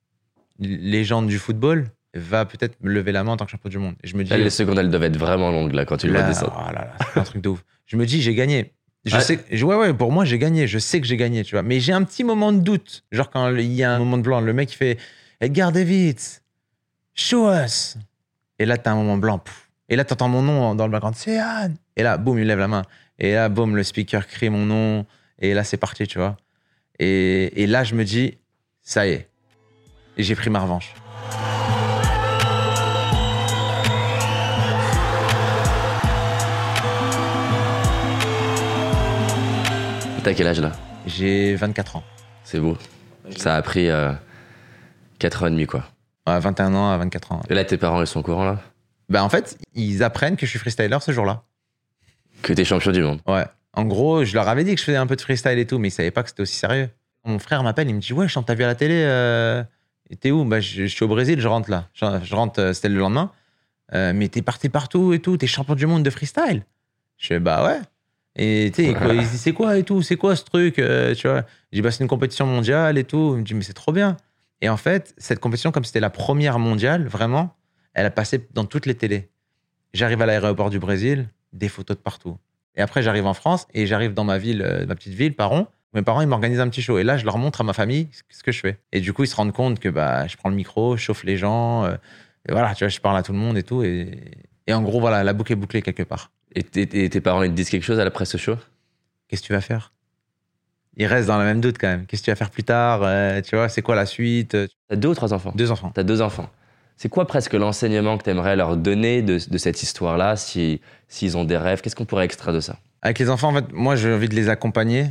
légende 0.59 1.27
du 1.27 1.39
football, 1.39 1.89
va 2.17 2.45
peut-être 2.45 2.77
me 2.83 2.91
lever 2.93 3.13
la 3.13 3.25
main 3.25 3.33
en 3.33 3.37
tant 3.37 3.45
que 3.45 3.51
champion 3.51 3.69
du 3.71 3.79
monde. 3.79 3.95
Et 4.03 4.07
je 4.09 4.17
me 4.17 4.25
dis, 4.25 4.31
Là, 4.31 4.39
les 4.39 4.51
secondes, 4.51 4.79
elles 4.79 4.91
doivent 4.91 5.03
être 5.05 5.17
vraiment 5.19 5.51
longues, 5.51 5.73
là, 5.73 5.85
quand 5.85 5.97
tu 5.97 6.07
le 6.07 6.13
vois 6.15 6.23
descendre. 6.23 6.53
oh 6.57 6.73
là 6.73 6.87
là, 6.87 6.97
c'est 7.13 7.21
un 7.21 7.25
truc 7.25 7.43
de 7.43 7.49
ouf. 7.51 7.65
Je 7.87 7.97
me 7.97 8.07
dis, 8.07 8.21
j'ai 8.23 8.35
gagné. 8.35 8.73
Je 9.05 9.15
Ouais. 9.17 9.23
sais, 9.23 9.45
je- 9.53 9.65
ouais, 9.65 9.77
ouais, 9.77 9.95
pour 9.95 10.11
moi, 10.11 10.25
j'ai 10.25 10.39
gagné. 10.39 10.67
Je 10.67 10.79
sais 10.79 11.01
que 11.01 11.07
j'ai 11.07 11.17
gagné, 11.17 11.45
tu 11.45 11.55
vois. 11.55 11.63
Mais 11.63 11.79
j'ai 11.79 11.93
un 11.93 12.03
petit 12.03 12.25
moment 12.25 12.53
de 12.53 12.59
doute. 12.59 13.05
Genre, 13.13 13.31
quand 13.31 13.51
il 13.51 13.73
y 13.73 13.85
a 13.85 13.93
un 13.93 13.99
moment 14.01 14.19
de 14.19 14.23
blanc, 14.23 14.41
le 14.41 14.53
mec, 14.53 14.73
il 14.73 14.77
fait 14.77 14.99
Edgar 15.41 15.71
Davids, 15.71 16.41
show 17.15 17.49
us. 17.53 17.97
Et 18.59 18.65
là, 18.67 18.77
t'as 18.79 18.91
un 18.93 18.97
moment 18.97 19.17
blanc. 19.19 19.41
Et 19.89 19.95
là, 19.97 20.05
t'entends 20.05 20.29
mon 20.29 20.43
nom 20.43 20.75
dans 20.75 20.87
le 20.87 20.91
background, 20.91 21.15
c'est 21.17 21.39
Anne. 21.39 21.77
Et 21.97 22.03
là, 22.03 22.17
boum, 22.19 22.39
il 22.39 22.47
lève 22.47 22.59
la 22.59 22.67
main. 22.69 22.83
Et 23.19 23.35
là, 23.35 23.49
boum, 23.49 23.77
le 23.77 23.83
speaker 23.85 24.27
crie 24.27 24.51
mon 24.51 24.67
nom. 24.67 25.07
Et 25.39 25.55
là, 25.55 25.63
c'est 25.63 25.77
parti, 25.77 26.07
tu 26.09 26.19
vois. 26.19 26.37
Et, 26.99 27.63
et 27.63 27.67
là, 27.69 27.85
je 27.85 27.95
me 27.95 28.05
dis, 28.05 28.39
ça 28.83 29.07
y 29.07 29.11
est. 29.13 29.29
Et 30.17 30.23
j'ai 30.25 30.35
pris 30.35 30.51
ma 30.51 30.59
revanche. 30.61 30.95
T'as 40.27 40.35
quel 40.35 40.49
âge 40.49 40.61
là? 40.61 40.73
J'ai 41.07 41.55
24 41.55 41.95
ans. 41.95 42.03
C'est 42.43 42.59
beau. 42.59 42.77
Ça 43.37 43.55
a 43.55 43.63
pris 43.63 43.89
euh, 43.89 44.11
4 45.21 45.45
ans 45.45 45.47
et 45.47 45.51
demi 45.51 45.67
quoi. 45.67 45.85
Ouais, 46.27 46.41
21 46.41 46.75
ans 46.75 46.91
à 46.91 46.97
24 46.97 47.31
ans. 47.31 47.43
Et 47.49 47.55
là, 47.55 47.65
tes 47.65 47.77
parents, 47.77 48.01
ils 48.01 48.09
sont 48.09 48.19
au 48.19 48.23
courant 48.25 48.45
là? 48.45 48.61
Bah, 49.09 49.23
en 49.23 49.29
fait, 49.29 49.57
ils 49.75 50.03
apprennent 50.03 50.35
que 50.35 50.45
je 50.45 50.51
suis 50.51 50.59
freestyler 50.59 50.99
ce 51.01 51.13
jour-là. 51.13 51.45
Que 52.43 52.53
t'es 52.53 52.65
champion 52.65 52.91
du 52.91 53.05
monde? 53.05 53.21
Ouais. 53.29 53.45
En 53.73 53.85
gros, 53.85 54.25
je 54.25 54.35
leur 54.35 54.49
avais 54.49 54.65
dit 54.65 54.75
que 54.75 54.81
je 54.81 54.85
faisais 54.85 54.97
un 54.97 55.07
peu 55.07 55.15
de 55.15 55.21
freestyle 55.21 55.61
et 55.61 55.65
tout, 55.65 55.79
mais 55.79 55.89
ils 55.89 55.93
savaient 55.93 56.11
pas 56.11 56.25
que 56.25 56.31
c'était 56.31 56.43
aussi 56.43 56.57
sérieux. 56.57 56.89
Mon 57.25 57.39
frère 57.39 57.63
m'appelle, 57.63 57.89
il 57.89 57.95
me 57.95 58.01
dit 58.01 58.13
Ouais, 58.13 58.27
je 58.27 58.37
t'ai 58.41 58.55
vu 58.57 58.65
à 58.65 58.67
la 58.67 58.75
télé. 58.75 59.05
Euh... 59.07 59.63
T'es 60.19 60.33
où? 60.33 60.45
Bah, 60.45 60.59
je, 60.59 60.87
je 60.87 60.93
suis 60.93 61.05
au 61.05 61.09
Brésil, 61.09 61.41
je 61.41 61.47
rentre 61.47 61.71
là. 61.71 61.85
Je, 61.95 62.05
je 62.25 62.35
rentre, 62.35 62.61
euh, 62.61 62.73
c'était 62.73 62.89
le 62.89 62.99
lendemain. 62.99 63.31
Euh, 63.95 64.13
mais 64.13 64.27
t'es 64.27 64.43
parti 64.43 64.71
partout 64.71 65.13
et 65.13 65.21
tout, 65.21 65.37
t'es 65.37 65.47
champion 65.47 65.77
du 65.77 65.87
monde 65.87 66.03
de 66.03 66.11
freestyle. 66.11 66.65
Je 67.17 67.29
fais 67.29 67.39
Bah 67.39 67.65
ouais. 67.65 67.79
Et 68.39 68.71
tu 68.75 68.85
sais, 68.85 68.91
il 69.15 69.25
se 69.27 69.31
dit 69.33 69.39
C'est 69.39 69.53
quoi 69.53 69.79
et 69.79 69.83
tout 69.83 70.03
C'est 70.03 70.17
quoi 70.17 70.37
ce 70.37 70.45
truc 70.45 70.79
Euh, 70.79 71.15
Tu 71.15 71.27
vois? 71.27 71.45
Dis 71.73 71.81
Bah, 71.83 71.91
c'est 71.91 72.05
une 72.05 72.09
compétition 72.09 72.47
mondiale 72.47 72.99
et 72.99 73.05
tout. 73.05 73.33
Il 73.35 73.39
me 73.39 73.43
dit 73.43 73.55
Mais 73.55 73.63
c'est 73.63 73.73
trop 73.73 73.93
bien. 73.93 74.17
Et 74.61 74.69
en 74.69 74.77
fait, 74.77 75.15
cette 75.19 75.39
compétition, 75.41 75.73
comme 75.73 75.85
c'était 75.85 76.01
la 76.01 76.11
première 76.11 76.59
mondiale, 76.59 77.07
vraiment, 77.07 77.55
elle 77.95 78.07
a 78.07 78.11
passé 78.11 78.47
dans 78.55 78.65
toutes 78.65 78.87
les 78.87 78.95
télés. 78.95 79.29
J'arrive 79.95 80.21
à 80.23 80.27
l'aéroport 80.27 80.71
du 80.71 80.79
Brésil, 80.79 81.29
des 81.53 81.69
photos 81.69 81.97
de 81.97 82.03
partout. 82.03 82.37
Et 82.75 82.83
après, 82.83 83.03
j'arrive 83.03 83.27
en 83.27 83.35
France 83.35 83.67
et 83.73 83.87
j'arrive 83.87 84.13
dans 84.13 84.25
ma 84.25 84.37
ville, 84.39 84.63
euh, 84.63 84.85
ma 84.87 84.95
petite 84.95 85.15
ville, 85.15 85.35
Paron. 85.35 85.67
Mes 85.95 86.03
parents, 86.03 86.21
ils 86.21 86.27
m'organisent 86.29 86.61
un 86.61 86.69
petit 86.69 86.83
show. 86.83 86.99
Et 86.99 87.05
là, 87.05 87.17
je 87.17 87.25
leur 87.25 87.39
montre 87.39 87.63
à 87.63 87.65
ma 87.65 87.73
famille 87.73 88.09
ce 88.29 88.43
que 88.43 88.53
je 88.53 88.61
fais. 88.61 88.79
Et 88.93 89.01
du 89.01 89.15
coup, 89.15 89.25
ils 89.25 89.29
se 89.29 89.37
rendent 89.37 89.53
compte 89.55 89.79
que 89.79 89.89
bah, 89.89 90.27
je 90.27 90.37
prends 90.37 90.51
le 90.51 90.57
micro, 90.57 90.97
je 90.97 91.03
chauffe 91.03 91.25
les 91.25 91.39
gens. 91.39 91.85
euh, 91.85 91.95
et 92.49 92.53
voilà, 92.53 92.75
tu 92.75 92.85
vois, 92.85 92.89
je 92.91 93.01
parle 93.01 93.17
à 93.17 93.23
tout 93.23 93.33
le 93.33 93.39
monde 93.39 93.57
et 93.57 93.63
tout. 93.63 93.83
Et, 93.83 94.21
et 94.67 94.75
en 94.75 94.83
gros, 94.83 95.01
voilà, 95.01 95.25
la 95.25 95.33
boucle 95.33 95.53
est 95.53 95.57
bouclée 95.57 95.81
quelque 95.81 96.03
part. 96.03 96.31
Et 96.57 96.63
tes, 96.63 97.21
parents, 97.21 97.43
ils 97.43 97.51
te 97.51 97.55
disent 97.55 97.69
quelque 97.69 97.85
chose 97.85 98.01
à 98.01 98.05
l'après 98.05 98.25
ce 98.25 98.39
show? 98.39 98.57
Qu'est-ce 99.29 99.43
que 99.43 99.47
tu 99.49 99.53
vas 99.53 99.61
faire? 99.61 99.93
Ils 100.97 101.05
restent 101.07 101.29
dans 101.29 101.37
la 101.37 101.45
même 101.45 101.61
doute 101.61 101.77
quand 101.79 101.89
même. 101.89 102.07
Qu'est-ce 102.07 102.23
que 102.23 102.27
tu 102.27 102.31
vas 102.31 102.37
faire 102.37 102.51
plus 102.51 102.65
tard? 102.65 103.03
Euh, 103.03 103.43
Tu 103.43 103.55
vois, 103.55 103.69
c'est 103.69 103.83
quoi 103.83 103.95
la 103.95 104.07
suite? 104.07 104.57
T'as 104.89 104.97
deux 104.97 105.09
ou 105.11 105.15
trois 105.15 105.35
enfants? 105.35 105.53
Deux 105.55 105.71
enfants. 105.71 105.91
T'as 105.95 106.03
deux 106.03 106.23
enfants. 106.23 106.49
C'est 106.97 107.11
quoi 107.11 107.27
presque 107.27 107.53
l'enseignement 107.53 108.17
que 108.17 108.25
t'aimerais 108.25 108.57
leur 108.57 108.79
donner 108.79 109.21
de, 109.21 109.39
de 109.51 109.59
cette 109.59 109.83
histoire-là, 109.83 110.37
si- 110.37 110.81
s'ils 111.09 111.37
ont 111.37 111.45
des 111.45 111.59
rêves? 111.59 111.83
Qu'est-ce 111.83 111.95
qu'on 111.95 112.07
pourrait 112.07 112.25
extraire 112.25 112.55
de 112.55 112.61
ça? 112.61 112.79
Avec 113.03 113.19
les 113.19 113.29
enfants, 113.29 113.51
en 113.51 113.55
fait, 113.55 113.71
moi, 113.73 113.95
j'ai 113.97 114.11
envie 114.15 114.31
de 114.31 114.35
les 114.35 114.49
accompagner, 114.49 115.11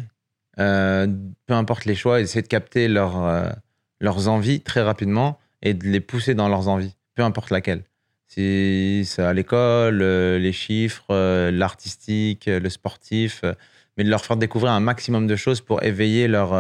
euh, 0.57 1.05
peu 1.45 1.53
importe 1.53 1.85
les 1.85 1.93
choix, 1.93 2.19
essayer 2.21 2.41
de 2.41 2.47
capter 2.47 2.87
leur, 2.87 3.23
euh, 3.23 3.49
leurs 3.99 4.27
envies 4.27 4.61
très 4.61 4.81
rapidement 4.81 5.37
et 5.61 5.75
de 5.75 5.85
les 5.85 5.99
pousser 5.99 6.33
dans 6.33 6.49
leurs 6.49 6.67
envies, 6.67 6.95
peu 7.13 7.21
importe 7.21 7.51
laquelle. 7.51 7.83
C'est 8.39 9.21
à 9.21 9.33
l'école, 9.33 10.01
euh, 10.01 10.37
les 10.37 10.51
chiffres, 10.51 11.05
euh, 11.11 11.51
l'artistique, 11.51 12.47
euh, 12.47 12.59
le 12.59 12.69
sportif, 12.69 13.43
mais 13.97 14.03
de 14.03 14.09
leur 14.09 14.25
faire 14.25 14.35
découvrir 14.37 14.71
un 14.73 14.79
maximum 14.81 15.25
de 15.27 15.35
choses 15.35 15.61
pour 15.61 15.83
éveiller 15.83 16.27
leur, 16.27 16.53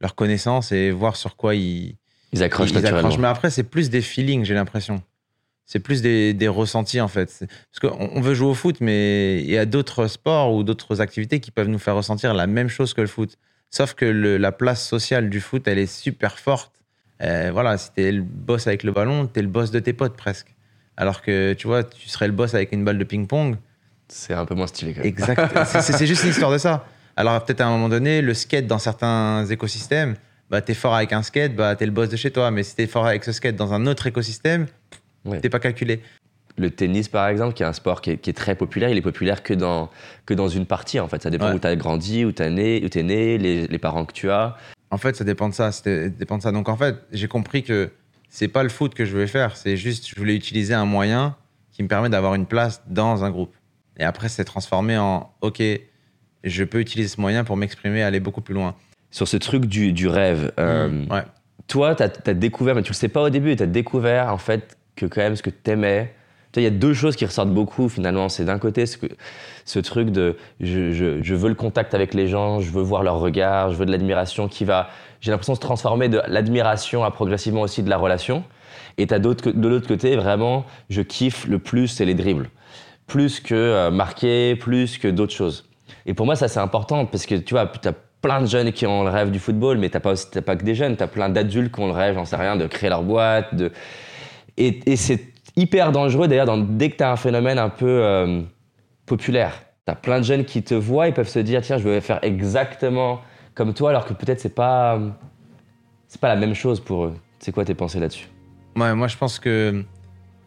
leur 0.00 0.14
connaissance 0.14 0.72
et 0.72 0.90
voir 0.90 1.16
sur 1.16 1.36
quoi 1.36 1.54
ils, 1.54 1.96
Ils 2.32 2.42
accrochent 2.42 2.70
ils 2.70 2.74
naturellement. 2.74 2.98
accrochent. 3.08 3.18
Mais 3.20 3.28
après, 3.28 3.50
c'est 3.50 3.62
plus 3.62 3.88
des 3.88 4.02
feelings, 4.02 4.44
j'ai 4.44 4.54
l'impression. 4.54 5.02
C'est 5.64 5.80
plus 5.80 6.00
des, 6.02 6.32
des 6.34 6.48
ressentis, 6.48 7.00
en 7.00 7.08
fait. 7.08 7.44
Parce 7.72 7.80
qu'on 7.94 8.10
on 8.14 8.20
veut 8.20 8.34
jouer 8.34 8.48
au 8.50 8.54
foot, 8.54 8.76
mais 8.80 9.40
il 9.42 9.50
y 9.50 9.56
a 9.58 9.64
d'autres 9.66 10.06
sports 10.06 10.54
ou 10.54 10.62
d'autres 10.62 11.00
activités 11.00 11.40
qui 11.40 11.50
peuvent 11.50 11.66
nous 11.68 11.78
faire 11.80 11.96
ressentir 11.96 12.34
la 12.34 12.46
même 12.46 12.68
chose 12.68 12.92
que 12.94 13.00
le 13.00 13.06
foot. 13.08 13.36
Sauf 13.70 13.94
que 13.94 14.04
le- 14.04 14.36
la 14.36 14.52
place 14.52 14.86
sociale 14.86 15.28
du 15.28 15.40
foot, 15.40 15.66
elle 15.66 15.78
est 15.78 15.92
super 15.92 16.38
forte. 16.38 16.72
Euh, 17.22 17.50
voilà, 17.52 17.78
si 17.78 17.90
t'es 17.94 18.12
le 18.12 18.22
boss 18.22 18.66
avec 18.68 18.82
le 18.84 18.92
ballon, 18.92 19.26
t'es 19.26 19.40
le 19.42 19.48
boss 19.48 19.70
de 19.70 19.80
tes 19.80 19.92
potes 19.94 20.16
presque. 20.16 20.54
Alors 20.96 21.22
que, 21.22 21.52
tu 21.54 21.66
vois, 21.66 21.84
tu 21.84 22.08
serais 22.08 22.26
le 22.26 22.32
boss 22.32 22.54
avec 22.54 22.72
une 22.72 22.84
balle 22.84 22.98
de 22.98 23.04
ping-pong. 23.04 23.56
C'est 24.08 24.34
un 24.34 24.44
peu 24.46 24.54
moins 24.54 24.66
stylé 24.66 24.92
quand 24.92 25.00
même. 25.00 25.08
Exact. 25.08 25.40
c'est- 25.80 26.06
juste 26.06 26.22
une 26.24 26.30
histoire 26.30 26.50
de 26.52 26.58
ça. 26.58 26.86
Alors 27.16 27.44
peut-être 27.44 27.60
à 27.62 27.66
un 27.66 27.70
moment 27.70 27.88
donné, 27.88 28.22
le 28.22 28.34
skate 28.34 28.66
dans 28.66 28.78
certains 28.78 29.44
écosystèmes, 29.46 30.14
bah 30.50 30.60
t'es 30.60 30.74
fort 30.74 30.94
avec 30.94 31.12
un 31.12 31.22
skate, 31.22 31.56
bah 31.56 31.74
t'es 31.74 31.86
le 31.86 31.92
boss 31.92 32.08
de 32.08 32.16
chez 32.16 32.30
toi. 32.30 32.50
Mais 32.50 32.62
si 32.62 32.76
t'es 32.76 32.86
fort 32.86 33.06
avec 33.06 33.24
ce 33.24 33.32
skate 33.32 33.56
dans 33.56 33.72
un 33.72 33.86
autre 33.86 34.06
écosystème, 34.06 34.66
Ouais. 35.24 35.40
t'es 35.40 35.48
pas 35.48 35.58
calculé. 35.58 36.02
Le 36.56 36.70
tennis, 36.70 37.08
par 37.08 37.26
exemple, 37.28 37.52
qui 37.54 37.62
est 37.64 37.66
un 37.66 37.72
sport 37.72 38.00
qui 38.00 38.12
est, 38.12 38.16
qui 38.16 38.30
est 38.30 38.32
très 38.32 38.54
populaire, 38.54 38.88
il 38.90 38.96
est 38.96 39.02
populaire 39.02 39.42
que 39.42 39.52
dans, 39.52 39.90
que 40.24 40.32
dans 40.34 40.48
une 40.48 40.64
partie, 40.66 41.00
en 41.00 41.08
fait. 41.08 41.20
Ça 41.22 41.28
dépend 41.30 41.48
Ouais. 41.48 41.54
où 41.54 41.58
tu 41.58 41.66
as 41.66 41.74
grandi, 41.76 42.24
où 42.24 42.32
tu 42.32 42.42
es 42.42 42.48
né, 42.50 42.80
où 42.84 42.88
t'es 42.88 43.02
né 43.02 43.36
les, 43.38 43.66
les 43.66 43.78
parents 43.78 44.04
que 44.06 44.12
tu 44.14 44.30
as. 44.30 44.56
En 44.90 44.98
fait, 44.98 45.16
ça 45.16 45.24
dépend 45.24 45.48
de 45.48 45.54
ça. 45.54 45.72
ça 45.72 46.08
dépend 46.08 46.38
de 46.38 46.42
ça. 46.42 46.52
Donc 46.52 46.68
en 46.68 46.76
fait, 46.76 46.96
j'ai 47.12 47.26
compris 47.28 47.62
que 47.64 47.90
c'est 48.28 48.48
pas 48.48 48.62
le 48.62 48.68
foot 48.68 48.94
que 48.94 49.04
je 49.04 49.12
voulais 49.12 49.26
faire. 49.26 49.56
C'est 49.56 49.76
juste, 49.76 50.08
je 50.08 50.14
voulais 50.16 50.34
utiliser 50.34 50.74
un 50.74 50.84
moyen 50.84 51.36
qui 51.72 51.82
me 51.82 51.88
permet 51.88 52.08
d'avoir 52.08 52.34
une 52.34 52.46
place 52.46 52.82
dans 52.88 53.24
un 53.24 53.30
groupe. 53.30 53.54
Et 53.98 54.04
après, 54.04 54.28
c'est 54.28 54.44
transformé 54.44 54.98
en, 54.98 55.30
ok, 55.40 55.62
je 56.44 56.64
peux 56.64 56.80
utiliser 56.80 57.08
ce 57.08 57.20
moyen 57.20 57.44
pour 57.44 57.56
m'exprimer, 57.56 58.02
aller 58.02 58.20
beaucoup 58.20 58.40
plus 58.42 58.54
loin. 58.54 58.74
Sur 59.10 59.26
ce 59.28 59.36
truc 59.36 59.66
du, 59.66 59.92
du 59.92 60.08
rêve, 60.08 60.52
euh, 60.58 60.88
Mmh, 60.88 61.12
ouais. 61.12 61.22
toi, 61.66 61.94
tu 61.94 62.02
as, 62.02 62.34
découvert, 62.34 62.74
mais 62.74 62.82
tu 62.82 62.92
le 62.92 62.96
sais 62.96 63.08
pas 63.08 63.22
au 63.22 63.30
début, 63.30 63.56
tu 63.56 63.62
as 63.62 63.66
découvert 63.66 64.32
en 64.32 64.38
fait 64.38 64.76
que 64.96 65.06
quand 65.06 65.20
même 65.22 65.36
ce 65.36 65.42
que 65.42 65.50
tu 65.50 65.70
aimais. 65.70 66.12
Il 66.58 66.62
y 66.62 66.66
a 66.66 66.70
deux 66.70 66.94
choses 66.94 67.16
qui 67.16 67.26
ressortent 67.26 67.52
beaucoup 67.52 67.90
finalement. 67.90 68.30
C'est 68.30 68.46
d'un 68.46 68.58
côté 68.58 68.86
ce, 68.86 68.96
que, 68.96 69.06
ce 69.66 69.78
truc 69.78 70.08
de 70.08 70.38
je, 70.60 70.90
je- 70.90 71.20
je 71.22 71.34
veux 71.34 71.50
le 71.50 71.54
contact 71.54 71.92
avec 71.92 72.14
les 72.14 72.28
gens, 72.28 72.60
je 72.60 72.70
veux 72.70 72.80
voir 72.80 73.02
leur 73.02 73.18
regard, 73.20 73.72
je 73.72 73.76
veux 73.76 73.84
de 73.84 73.90
l'admiration 73.90 74.48
qui 74.48 74.64
va, 74.64 74.88
j'ai 75.20 75.30
l'impression, 75.30 75.54
se 75.54 75.60
transformer 75.60 76.08
de 76.08 76.20
l'admiration 76.26 77.04
à 77.04 77.10
progressivement 77.10 77.62
aussi 77.62 77.82
de 77.82 77.90
la 77.90 77.96
relation. 77.96 78.44
Et 78.98 79.06
t'as 79.06 79.18
d'autres, 79.18 79.50
de 79.50 79.68
l'autre 79.68 79.88
côté, 79.88 80.16
vraiment, 80.16 80.64
je 80.88 81.02
kiffe 81.02 81.46
le 81.46 81.58
plus, 81.58 81.88
c'est 81.88 82.04
les 82.04 82.14
dribbles. 82.14 82.50
Plus 83.06 83.40
que 83.40 83.54
euh, 83.54 83.90
marquer, 83.90 84.56
plus 84.56 84.98
que 84.98 85.08
d'autres 85.08 85.34
choses. 85.34 85.68
Et 86.06 86.14
pour 86.14 86.26
moi, 86.26 86.36
ça, 86.36 86.48
c'est 86.48 86.60
important 86.60 87.06
parce 87.06 87.26
que 87.26 87.34
tu 87.34 87.54
vois, 87.54 87.66
tu 87.66 87.88
as 87.88 87.94
plein 88.22 88.40
de 88.40 88.46
jeunes 88.46 88.72
qui 88.72 88.86
ont 88.86 89.04
le 89.04 89.10
rêve 89.10 89.30
du 89.30 89.38
football, 89.38 89.78
mais 89.78 89.88
t'as 89.88 90.00
pas, 90.00 90.14
t'as 90.16 90.42
pas 90.42 90.56
que 90.56 90.64
des 90.64 90.74
jeunes, 90.74 90.96
tu 90.96 91.02
as 91.02 91.06
plein 91.06 91.28
d'adultes 91.28 91.72
qui 91.72 91.80
ont 91.80 91.86
le 91.86 91.92
rêve, 91.92 92.14
j'en 92.14 92.24
sais 92.24 92.36
rien, 92.36 92.56
de 92.56 92.66
créer 92.66 92.90
leur 92.90 93.02
boîte. 93.02 93.54
De... 93.54 93.70
Et, 94.56 94.96
c'est 94.96 95.20
hyper 95.56 95.92
dangereux 95.92 96.28
d'ailleurs, 96.28 96.56
dès 96.58 96.90
que 96.90 96.96
tu 96.96 97.04
as 97.04 97.10
un 97.10 97.16
phénomène 97.16 97.58
un 97.58 97.68
peu 97.68 97.86
euh, 97.86 98.42
populaire. 99.04 99.62
Tu 99.86 99.92
as 99.92 99.94
plein 99.94 100.18
de 100.18 100.24
jeunes 100.24 100.44
qui 100.44 100.62
te 100.62 100.74
voient, 100.74 101.06
ils 101.06 101.14
peuvent 101.14 101.28
se 101.28 101.38
dire, 101.38 101.60
tiens, 101.62 101.78
je 101.78 101.88
vais 101.88 102.00
faire 102.00 102.18
exactement 102.22 103.20
comme 103.56 103.74
toi, 103.74 103.90
alors 103.90 104.06
que 104.06 104.12
peut-être 104.14 104.38
c'est 104.40 104.54
pas, 104.54 105.00
c'est 106.06 106.20
pas 106.20 106.28
la 106.28 106.36
même 106.36 106.54
chose 106.54 106.78
pour 106.78 107.06
eux. 107.06 107.14
C'est 107.40 107.50
quoi 107.50 107.64
tes 107.64 107.74
pensées 107.74 107.98
là-dessus? 107.98 108.28
Ouais, 108.76 108.94
moi, 108.94 109.08
je 109.08 109.16
pense 109.16 109.38
que 109.40 109.82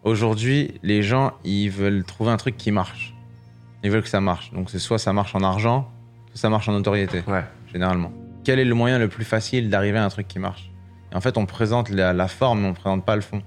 aujourd'hui, 0.04 0.80
les 0.84 1.04
gens, 1.04 1.34
ils 1.44 1.70
veulent 1.70 2.04
trouver 2.06 2.32
un 2.32 2.38
truc 2.38 2.56
qui 2.56 2.72
marche. 2.72 3.14
Ils 3.84 3.92
veulent 3.92 4.04
que 4.04 4.10
ça 4.10 4.22
marche. 4.22 4.52
Donc, 4.54 4.70
c'est 4.70 4.80
soit 4.80 5.00
ça 5.00 5.12
marche 5.14 5.36
en 5.36 5.42
argent, 5.44 5.90
soit 6.30 6.38
ça 6.42 6.50
marche 6.50 6.70
en 6.70 6.74
notoriété, 6.74 7.24
Ouais. 7.28 7.44
généralement. 7.74 8.12
Quel 8.44 8.60
est 8.60 8.66
le 8.66 8.76
moyen 8.76 9.00
le 9.00 9.08
plus 9.10 9.26
facile 9.26 9.70
d'arriver 9.70 9.98
à 9.98 10.06
un 10.06 10.10
truc 10.10 10.28
qui 10.28 10.40
marche? 10.40 10.72
Et 11.12 11.16
en 11.16 11.22
fait, 11.22 11.38
on 11.38 11.46
présente 11.46 11.90
la, 11.90 12.14
la 12.14 12.28
forme, 12.28 12.62
mais 12.62 12.68
on 12.68 12.74
présente 12.74 13.04
pas 13.06 13.16
le 13.16 13.22
fond. 13.22 13.42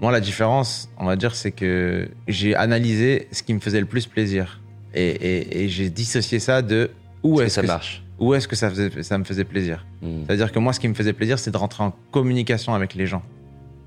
Moi, 0.00 0.12
la 0.12 0.20
différence, 0.20 0.88
on 0.98 1.06
va 1.06 1.16
dire, 1.16 1.34
c'est 1.34 1.50
que 1.52 2.08
j'ai 2.28 2.54
analysé 2.54 3.26
ce 3.32 3.42
qui 3.42 3.54
me 3.54 3.58
faisait 3.60 3.80
le 3.80 3.86
plus 3.86 4.06
plaisir. 4.06 4.60
Et, 4.94 5.08
et- 5.08 5.64
et 5.64 5.68
j'ai 5.68 5.90
dissocié 5.90 6.38
ça 6.38 6.62
de 6.62 6.90
où 7.22 7.40
Est-ce 7.40 7.40
que 7.40 7.46
est-ce 7.46 7.54
ça 7.56 7.62
que, 7.62 7.66
marche? 7.66 8.02
Où 8.18 8.34
est-ce 8.34 8.48
que 8.48 8.56
ça, 8.56 8.68
faisait- 8.70 9.02
ça 9.02 9.16
me 9.18 9.24
faisait 9.24 9.44
plaisir. 9.44 9.86
Hmm. 10.02 10.24
C'est-à-dire 10.26 10.50
que 10.52 10.58
moi, 10.58 10.72
ce 10.72 10.80
qui 10.80 10.88
me 10.88 10.94
faisait 10.94 11.12
plaisir, 11.12 11.38
c'est 11.38 11.50
de 11.50 11.56
rentrer 11.56 11.84
en 11.84 11.94
communication 12.10 12.74
avec 12.74 12.94
les 12.94 13.06
gens. 13.06 13.22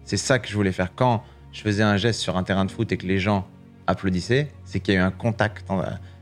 C'est 0.06 0.18
ça 0.18 0.40
que 0.40 0.48
je 0.48 0.56
voulais 0.56 0.72
faire. 0.72 0.94
Quand 0.96 1.24
je 1.52 1.62
faisais 1.62 1.84
un 1.84 1.98
geste 1.98 2.20
sur 2.22 2.38
un 2.38 2.44
terrain 2.44 2.66
de 2.66 2.72
foot 2.72 2.92
et 2.92 2.98
que 2.98 3.06
les 3.06 3.20
gens 3.20 3.46
applaudissaient, 3.88 4.48
c'est 4.66 4.80
qu'il 4.80 4.94
y 4.94 4.98
a 4.98 5.02
eu 5.02 5.04
un 5.04 5.12
contact 5.12 5.66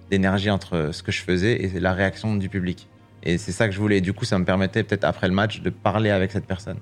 d'énergie 0.10 0.50
entre 0.50 0.90
ce 0.92 1.04
que 1.04 1.12
je 1.12 1.22
faisais 1.22 1.64
et 1.64 1.80
la 1.80 1.94
réaction 1.94 2.36
du 2.36 2.50
public. 2.50 2.88
Et 3.24 3.38
c'est 3.38 3.52
ça 3.52 3.68
que 3.68 3.74
je 3.74 3.80
voulais. 3.80 3.98
Et 3.98 4.02
du 4.02 4.14
coup, 4.14 4.26
ça 4.26 4.40
me 4.40 4.46
permettait 4.46 4.84
peut-être 4.84 5.04
après 5.04 5.28
le 5.28 5.34
match 5.34 5.62
de 5.62 5.70
parler 5.70 6.10
avec 6.10 6.32
cette 6.32 6.46
personne. 6.46 6.78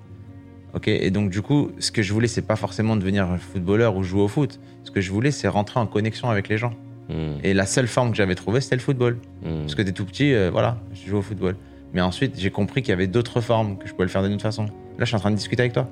Ok. 0.73 0.87
Et 0.87 1.09
donc 1.11 1.29
du 1.29 1.41
coup, 1.41 1.71
ce 1.79 1.91
que 1.91 2.01
je 2.01 2.13
voulais, 2.13 2.27
c'est 2.27 2.41
pas 2.41 2.55
forcément 2.55 2.95
devenir 2.95 3.27
footballeur 3.39 3.95
ou 3.95 4.03
jouer 4.03 4.21
au 4.21 4.27
foot. 4.27 4.59
Ce 4.83 4.91
que 4.91 5.01
je 5.01 5.11
voulais, 5.11 5.31
c'est 5.31 5.47
rentrer 5.47 5.79
en 5.79 5.87
connexion 5.87 6.29
avec 6.29 6.47
les 6.47 6.57
gens. 6.57 6.73
Hmm. 7.09 7.39
Et 7.43 7.53
la 7.53 7.65
seule 7.65 7.87
forme 7.87 8.11
que 8.11 8.17
j'avais 8.17 8.35
trouvée, 8.35 8.61
c'était 8.61 8.75
le 8.75 8.81
football. 8.81 9.17
Hmm. 9.43 9.61
Parce 9.61 9.75
que 9.75 9.81
t'es 9.81 9.91
tout 9.91 10.05
petit, 10.05 10.33
euh, 10.33 10.49
voilà, 10.51 10.77
je 10.93 11.09
joue 11.09 11.17
au 11.17 11.21
football. 11.21 11.55
Mais 11.93 12.01
ensuite, 12.01 12.37
j'ai 12.37 12.51
compris 12.51 12.81
qu'il 12.81 12.89
y 12.89 12.93
avait 12.93 13.07
d'autres 13.07 13.41
formes, 13.41 13.77
que 13.77 13.87
je 13.87 13.93
pouvais 13.93 14.05
le 14.05 14.11
faire 14.11 14.23
d'une 14.23 14.33
autre 14.33 14.43
façon. 14.43 14.65
Là, 14.65 14.71
je 14.99 15.05
suis 15.05 15.15
en 15.15 15.19
train 15.19 15.31
de 15.31 15.35
discuter 15.35 15.61
avec 15.61 15.73
toi. 15.73 15.89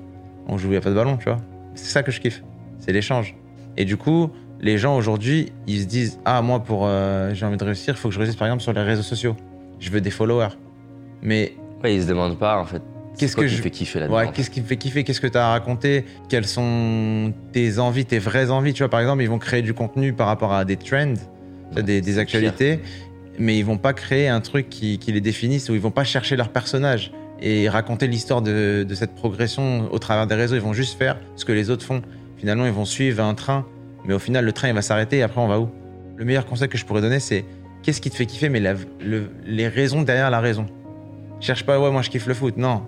On 0.47 0.57
joue, 0.57 0.67
il 0.67 0.71
n'y 0.71 0.77
a 0.77 0.81
pas 0.81 0.89
de 0.89 0.95
ballon, 0.95 1.17
tu 1.17 1.25
vois. 1.25 1.39
C'est 1.73 1.85
ça 1.85 2.03
que 2.03 2.11
je 2.11 2.19
kiffe. 2.19 2.43
C'est 2.79 2.91
l'échange. 2.91 3.35
Et 3.77 3.85
du 3.85 3.97
coup, 3.97 4.29
les 4.61 4.77
gens 4.77 4.97
aujourd'hui, 4.97 5.51
ils 5.67 5.81
se 5.81 5.85
disent 5.85 6.19
Ah, 6.25 6.41
moi, 6.41 6.59
pour 6.63 6.83
euh, 6.85 7.33
j'ai 7.33 7.45
envie 7.45 7.57
de 7.57 7.63
réussir, 7.63 7.95
il 7.95 7.97
faut 7.97 8.09
que 8.09 8.13
je 8.13 8.19
réussisse 8.19 8.37
par 8.37 8.47
exemple 8.47 8.63
sur 8.63 8.73
les 8.73 8.81
réseaux 8.81 9.03
sociaux. 9.03 9.35
Je 9.79 9.89
veux 9.89 10.01
des 10.01 10.11
followers. 10.11 10.55
Mais 11.21 11.53
Ouais, 11.83 11.95
ils 11.95 12.03
se 12.03 12.07
demandent 12.07 12.37
pas 12.37 12.57
en 12.59 12.65
fait. 12.65 12.81
Qu'est-ce 13.17 13.35
quoi 13.35 13.43
que 13.45 13.49
qui 13.49 13.55
je- 13.55 13.61
fait 13.61 13.69
kiffer 13.69 13.99
là-dedans 13.99 14.17
Ouais, 14.17 14.29
qu'est-ce 14.33 14.49
qui 14.49 14.61
me 14.61 14.65
fait 14.65 14.77
kiffer? 14.77 15.03
Qu'est-ce 15.03 15.21
que 15.21 15.27
tu 15.27 15.37
as 15.37 15.47
à 15.47 15.51
raconter 15.51 16.05
Quelles 16.29 16.47
sont 16.47 17.33
tes 17.51 17.79
envies, 17.79 18.05
tes 18.05 18.19
vraies 18.19 18.49
envies? 18.51 18.73
Tu 18.73 18.83
vois, 18.83 18.89
par 18.89 18.99
exemple, 18.99 19.21
ils 19.23 19.29
vont 19.29 19.39
créer 19.39 19.61
du 19.61 19.73
contenu 19.73 20.13
par 20.13 20.27
rapport 20.27 20.53
à 20.53 20.65
des 20.65 20.77
trends, 20.77 21.13
des, 21.75 22.19
actualités, 22.19 22.79
mais 23.39 23.57
ils 23.57 23.65
vont 23.65 23.77
pas 23.77 23.93
créer 23.93 24.27
un 24.27 24.41
truc 24.41 24.69
qui, 24.69 24.97
qui 24.99 25.11
les 25.11 25.21
définisse 25.21 25.69
ou 25.69 25.73
ils 25.73 25.81
vont 25.81 25.91
pas 25.91 26.03
chercher 26.03 26.35
leur 26.35 26.49
personnage 26.49 27.11
et 27.41 27.67
raconter 27.67 28.07
l'histoire 28.07 28.41
de, 28.41 28.85
de 28.87 28.95
cette 28.95 29.13
progression 29.15 29.91
au 29.91 29.99
travers 29.99 30.25
des 30.27 30.35
réseaux. 30.35 30.55
Ils 30.55 30.61
vont 30.61 30.73
juste 30.73 30.97
faire 30.97 31.17
ce 31.35 31.43
que 31.45 31.51
les 31.51 31.69
autres 31.69 31.85
font. 31.85 32.01
Finalement, 32.37 32.65
ils 32.65 32.71
vont 32.71 32.85
suivre 32.85 33.23
un 33.23 33.33
train, 33.33 33.65
mais 34.05 34.13
au 34.13 34.19
final, 34.19 34.45
le 34.45 34.51
train, 34.53 34.67
il 34.69 34.73
va 34.73 34.81
s'arrêter 34.81 35.17
et 35.17 35.21
après, 35.23 35.41
on 35.41 35.47
va 35.47 35.59
où? 35.59 35.69
Le 36.17 36.23
meilleur 36.23 36.45
conseil 36.45 36.69
que 36.69 36.77
je 36.77 36.85
pourrais 36.85 37.01
donner, 37.01 37.19
c'est 37.19 37.43
qu'est-ce 37.83 37.99
qui 37.99 38.09
te 38.09 38.15
fait 38.15 38.25
kiffer, 38.25 38.47
mais 38.49 38.59
la- 38.61 38.75
le- 39.03 39.29
les 39.45 39.67
raisons 39.67 40.01
derrière 40.03 40.29
la 40.29 40.39
raison? 40.39 40.65
Cherche 41.41 41.65
pas, 41.65 41.77
ouais, 41.79 41.91
moi 41.91 42.01
je 42.01 42.09
kiffe 42.09 42.27
le 42.27 42.33
foot. 42.33 42.55
Non. 42.55 42.83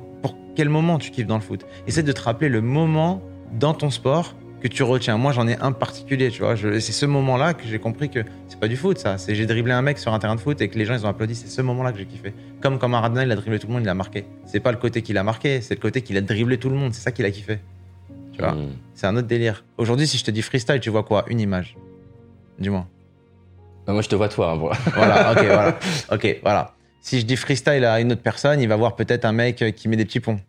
Quel 0.57 0.69
moment 0.69 0.97
tu 0.97 1.11
kiffes 1.11 1.27
dans 1.27 1.35
le 1.35 1.41
foot 1.41 1.67
Essaie 1.85 2.01
de 2.01 2.11
te 2.11 2.19
rappeler 2.19 2.49
le 2.49 2.61
moment 2.61 3.21
dans 3.53 3.75
ton 3.75 3.91
sport 3.91 4.33
que 4.59 4.67
tu 4.67 4.81
retiens. 4.81 5.15
Moi, 5.15 5.31
j'en 5.31 5.47
ai 5.47 5.55
un 5.59 5.71
particulier, 5.71 6.31
tu 6.31 6.41
vois. 6.41 6.55
C'est 6.57 6.81
ce 6.81 7.05
moment-là 7.05 7.53
que 7.53 7.61
j'ai 7.67 7.77
compris 7.77 8.09
que 8.09 8.21
c'est 8.47 8.59
pas 8.59 8.67
du 8.67 8.75
foot, 8.75 8.97
ça. 8.97 9.19
C'est 9.19 9.35
j'ai 9.35 9.45
dribblé 9.45 9.71
un 9.71 9.83
mec 9.83 9.99
sur 9.99 10.15
un 10.15 10.17
terrain 10.17 10.33
de 10.33 10.39
foot 10.39 10.59
et 10.59 10.67
que 10.67 10.75
les 10.79 10.85
gens 10.85 10.95
ils 10.95 11.05
ont 11.05 11.09
applaudi. 11.09 11.35
C'est 11.35 11.47
ce 11.47 11.61
moment-là 11.61 11.91
que 11.91 11.99
j'ai 11.99 12.07
kiffé. 12.07 12.33
Comme 12.59 12.79
quand 12.79 12.87
Maradona 12.87 13.23
il 13.23 13.31
a 13.31 13.35
dribblé 13.35 13.59
tout 13.59 13.67
le 13.67 13.73
monde, 13.73 13.83
il 13.83 13.89
a 13.89 13.93
marqué. 13.93 14.25
C'est 14.47 14.59
pas 14.59 14.71
le 14.71 14.79
côté 14.79 15.03
qu'il 15.03 15.15
a 15.19 15.23
marqué, 15.23 15.61
c'est 15.61 15.75
le 15.75 15.79
côté 15.79 16.01
qu'il 16.01 16.17
a 16.17 16.21
dribblé 16.21 16.57
tout 16.57 16.71
le 16.71 16.75
monde. 16.75 16.91
C'est 16.95 17.01
ça 17.01 17.11
qu'il 17.11 17.25
a 17.25 17.29
kiffé. 17.29 17.59
Tu 18.33 18.39
vois? 18.39 18.53
Mm. 18.53 18.69
C'est 18.95 19.05
un 19.05 19.15
autre 19.15 19.27
délire. 19.27 19.63
Aujourd'hui, 19.77 20.07
si 20.07 20.17
je 20.17 20.23
te 20.23 20.31
dis 20.31 20.41
freestyle, 20.41 20.79
tu 20.79 20.89
vois 20.89 21.03
quoi? 21.03 21.23
Une 21.27 21.39
image. 21.39 21.77
Dis-moi. 22.57 22.87
Bah, 23.85 23.93
moi, 23.93 24.01
je 24.01 24.09
te 24.09 24.15
vois 24.15 24.27
toi. 24.27 24.53
hein. 24.53 24.91
Voilà, 24.95 25.31
ok, 25.33 25.37
voilà. 25.45 25.79
Ok, 26.11 26.39
voilà. 26.41 26.73
Si 26.99 27.21
je 27.21 27.25
dis 27.25 27.37
freestyle 27.37 27.85
à 27.85 28.01
une 28.01 28.11
autre 28.11 28.21
personne, 28.23 28.59
il 28.59 28.67
va 28.67 28.75
voir 28.75 28.97
peut-être 28.97 29.23
un 29.23 29.31
mec 29.31 29.63
qui 29.77 29.87
met 29.87 29.95
des 29.95 30.03
petits 30.03 30.19
ponts. 30.19 30.41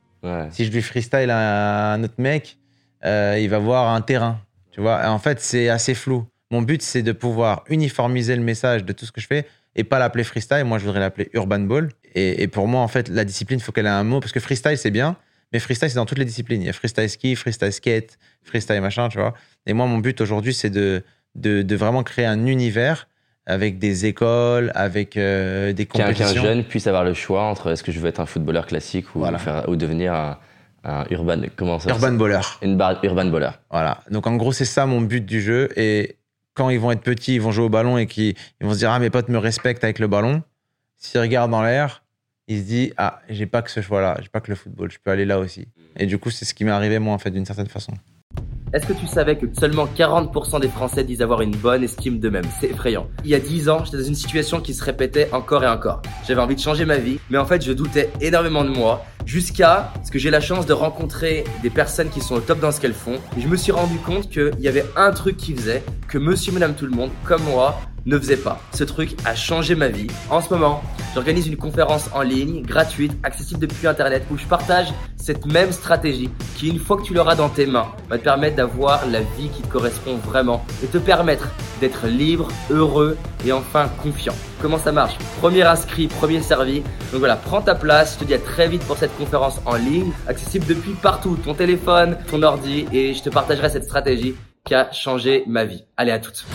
Si 0.50 0.64
je 0.64 0.70
dis 0.70 0.82
freestyle 0.82 1.30
à 1.30 1.92
un 1.92 2.02
autre 2.02 2.14
mec, 2.18 2.58
euh, 3.04 3.38
il 3.40 3.48
va 3.48 3.58
voir 3.58 3.94
un 3.94 4.00
terrain. 4.00 4.40
Tu 4.70 4.80
vois, 4.80 5.08
en 5.08 5.18
fait, 5.18 5.40
c'est 5.40 5.68
assez 5.68 5.94
flou. 5.94 6.26
Mon 6.50 6.62
but, 6.62 6.82
c'est 6.82 7.02
de 7.02 7.12
pouvoir 7.12 7.64
uniformiser 7.68 8.34
le 8.36 8.42
message 8.42 8.84
de 8.84 8.92
tout 8.92 9.06
ce 9.06 9.12
que 9.12 9.20
je 9.20 9.26
fais 9.26 9.46
et 9.76 9.84
pas 9.84 9.98
l'appeler 9.98 10.24
freestyle. 10.24 10.64
Moi, 10.64 10.78
je 10.78 10.84
voudrais 10.84 11.00
l'appeler 11.00 11.30
urban 11.34 11.60
ball. 11.60 11.90
Et, 12.14 12.48
pour 12.48 12.66
moi, 12.66 12.80
en 12.80 12.88
fait, 12.88 13.08
la 13.08 13.24
discipline, 13.24 13.58
il 13.58 13.62
faut 13.62 13.72
qu'elle 13.72 13.86
ait 13.86 13.90
un 13.90 14.04
mot 14.04 14.20
parce 14.20 14.32
que 14.32 14.40
freestyle, 14.40 14.78
c'est 14.78 14.90
bien, 14.90 15.16
mais 15.52 15.58
freestyle, 15.58 15.90
c'est 15.90 15.96
dans 15.96 16.06
toutes 16.06 16.18
les 16.18 16.24
disciplines. 16.24 16.62
Il 16.62 16.66
y 16.66 16.70
a 16.70 16.72
freestyle 16.72 17.08
ski, 17.08 17.36
freestyle 17.36 17.72
skate, 17.72 18.18
freestyle 18.42 18.80
machin, 18.80 19.08
tu 19.08 19.18
vois. 19.18 19.34
Et 19.66 19.72
moi, 19.72 19.86
mon 19.86 19.98
but 19.98 20.20
aujourd'hui, 20.20 20.54
c'est 20.54 20.70
de, 20.70 21.02
de 21.34 21.76
vraiment 21.76 22.02
créer 22.02 22.26
un 22.26 22.46
univers 22.46 23.07
avec 23.48 23.78
des 23.78 24.06
écoles, 24.06 24.70
avec 24.74 25.16
euh, 25.16 25.72
des 25.72 25.86
Qu'un 25.86 25.98
qu'un 26.04 26.12
compétitions. 26.12 26.42
jeune 26.42 26.62
puisse 26.64 26.86
avoir 26.86 27.02
le 27.02 27.14
choix 27.14 27.42
entre 27.42 27.70
est-ce 27.72 27.82
que 27.82 27.90
je 27.90 27.98
veux 27.98 28.08
être 28.08 28.20
un 28.20 28.26
footballeur 28.26 28.66
classique 28.66 29.06
ou, 29.16 29.20
Voilà. 29.20 29.38
faire, 29.38 29.68
ou 29.68 29.74
devenir 29.76 30.12
un, 30.14 30.38
un 30.84 31.04
urban. 31.10 31.40
Comment 31.56 31.78
ça 31.80 31.90
Urban 31.90 32.12
baller. 32.12 32.40
Une 32.62 32.76
barre 32.76 33.00
urban 33.02 33.24
baller. 33.26 33.50
Voilà. 33.70 34.02
Donc 34.10 34.26
en 34.26 34.36
gros, 34.36 34.52
c'est 34.52 34.64
ça 34.64 34.86
mon 34.86 35.00
but 35.00 35.24
du 35.24 35.40
jeu. 35.40 35.68
Et 35.76 36.16
quand 36.54 36.68
ils 36.70 36.78
vont 36.78 36.92
être 36.92 37.00
petits, 37.02 37.34
ils 37.36 37.40
vont 37.40 37.50
jouer 37.50 37.64
au 37.64 37.68
ballon 37.70 37.98
et 37.98 38.06
qu'ils 38.06 38.34
ils 38.60 38.66
vont 38.66 38.72
se 38.74 38.78
dire 38.78 38.90
Ah, 38.90 38.98
mes 38.98 39.10
potes 39.10 39.28
me 39.28 39.38
respectent 39.38 39.82
avec 39.84 39.98
le 39.98 40.06
ballon. 40.08 40.42
S'ils 40.96 41.20
regardent 41.20 41.50
dans 41.52 41.62
l'air, 41.62 42.02
ils 42.48 42.58
se 42.58 42.64
disent 42.64 42.92
Ah, 42.98 43.20
j'ai 43.30 43.46
pas 43.46 43.62
que 43.62 43.70
ce 43.70 43.80
choix-là, 43.80 44.18
j'ai 44.20 44.28
pas 44.28 44.40
que 44.40 44.50
le 44.50 44.56
football, 44.56 44.90
je 44.90 44.98
peux 45.02 45.10
aller 45.10 45.24
là 45.24 45.38
aussi. 45.38 45.68
Et 45.96 46.06
du 46.06 46.18
coup, 46.18 46.30
c'est 46.30 46.44
ce 46.44 46.52
qui 46.54 46.64
m'est 46.64 46.70
arrivé, 46.70 46.98
moi, 46.98 47.14
en 47.14 47.18
fait, 47.18 47.30
d'une 47.30 47.46
certaine 47.46 47.66
façon. 47.68 47.92
Est-ce 48.74 48.86
que 48.86 48.92
tu 48.92 49.06
savais 49.06 49.38
que 49.38 49.46
seulement 49.58 49.86
40% 49.86 50.60
des 50.60 50.68
Français 50.68 51.02
disent 51.02 51.22
avoir 51.22 51.40
une 51.40 51.56
bonne 51.56 51.82
estime 51.82 52.18
d'eux-mêmes? 52.18 52.44
C'est 52.60 52.66
effrayant. 52.66 53.08
Il 53.24 53.30
y 53.30 53.34
a 53.34 53.38
10 53.38 53.70
ans, 53.70 53.82
j'étais 53.82 53.96
dans 53.96 54.04
une 54.04 54.14
situation 54.14 54.60
qui 54.60 54.74
se 54.74 54.84
répétait 54.84 55.30
encore 55.32 55.64
et 55.64 55.68
encore. 55.68 56.02
J'avais 56.26 56.42
envie 56.42 56.54
de 56.54 56.60
changer 56.60 56.84
ma 56.84 56.98
vie, 56.98 57.18
mais 57.30 57.38
en 57.38 57.46
fait, 57.46 57.64
je 57.64 57.72
doutais 57.72 58.10
énormément 58.20 58.64
de 58.64 58.68
moi, 58.68 59.06
jusqu'à 59.24 59.90
ce 60.04 60.10
que 60.10 60.18
j'ai 60.18 60.28
la 60.28 60.42
chance 60.42 60.66
de 60.66 60.74
rencontrer 60.74 61.44
des 61.62 61.70
personnes 61.70 62.10
qui 62.10 62.20
sont 62.20 62.34
au 62.34 62.40
top 62.40 62.60
dans 62.60 62.70
ce 62.70 62.78
qu'elles 62.78 62.92
font. 62.92 63.16
Et 63.38 63.40
je 63.40 63.48
me 63.48 63.56
suis 63.56 63.72
rendu 63.72 63.96
compte 64.00 64.28
qu'il 64.28 64.60
y 64.60 64.68
avait 64.68 64.84
un 64.96 65.12
truc 65.12 65.38
qui 65.38 65.54
faisait 65.54 65.82
que 66.06 66.18
monsieur, 66.18 66.52
madame, 66.52 66.74
tout 66.74 66.84
le 66.84 66.92
monde, 66.92 67.10
comme 67.24 67.42
moi, 67.44 67.80
ne 68.08 68.18
faisait 68.18 68.36
pas. 68.36 68.60
Ce 68.72 68.84
truc 68.84 69.16
a 69.24 69.34
changé 69.34 69.74
ma 69.74 69.88
vie. 69.88 70.06
En 70.30 70.40
ce 70.40 70.52
moment, 70.52 70.82
j'organise 71.14 71.46
une 71.46 71.56
conférence 71.56 72.08
en 72.14 72.22
ligne, 72.22 72.62
gratuite, 72.62 73.12
accessible 73.22 73.60
depuis 73.60 73.86
Internet, 73.86 74.24
où 74.30 74.38
je 74.38 74.46
partage 74.46 74.88
cette 75.16 75.46
même 75.46 75.72
stratégie 75.72 76.30
qui, 76.56 76.68
une 76.68 76.78
fois 76.78 76.96
que 76.96 77.02
tu 77.02 77.12
l'auras 77.12 77.34
dans 77.34 77.50
tes 77.50 77.66
mains, 77.66 77.88
va 78.08 78.18
te 78.18 78.24
permettre 78.24 78.56
d'avoir 78.56 79.06
la 79.06 79.20
vie 79.20 79.50
qui 79.54 79.62
te 79.62 79.68
correspond 79.68 80.16
vraiment 80.16 80.64
et 80.82 80.86
te 80.86 80.98
permettre 80.98 81.48
d'être 81.80 82.06
libre, 82.06 82.48
heureux 82.70 83.16
et 83.44 83.52
enfin 83.52 83.88
confiant. 84.02 84.34
Comment 84.62 84.78
ça 84.78 84.90
marche? 84.90 85.16
Premier 85.40 85.62
inscrit, 85.62 86.08
premier 86.08 86.40
servi. 86.40 86.80
Donc 87.12 87.20
voilà, 87.20 87.36
prends 87.36 87.60
ta 87.60 87.74
place. 87.74 88.14
Je 88.14 88.20
te 88.20 88.24
dis 88.24 88.34
à 88.34 88.38
très 88.38 88.68
vite 88.68 88.82
pour 88.84 88.96
cette 88.96 89.16
conférence 89.16 89.60
en 89.66 89.76
ligne, 89.76 90.12
accessible 90.26 90.66
depuis 90.66 90.92
partout, 90.92 91.36
ton 91.44 91.54
téléphone, 91.54 92.16
ton 92.30 92.42
ordi, 92.42 92.86
et 92.92 93.12
je 93.12 93.22
te 93.22 93.28
partagerai 93.28 93.68
cette 93.68 93.84
stratégie 93.84 94.34
qui 94.64 94.74
a 94.74 94.90
changé 94.92 95.44
ma 95.46 95.64
vie. 95.64 95.84
Allez, 95.96 96.12
à 96.12 96.18
toutes. 96.18 96.46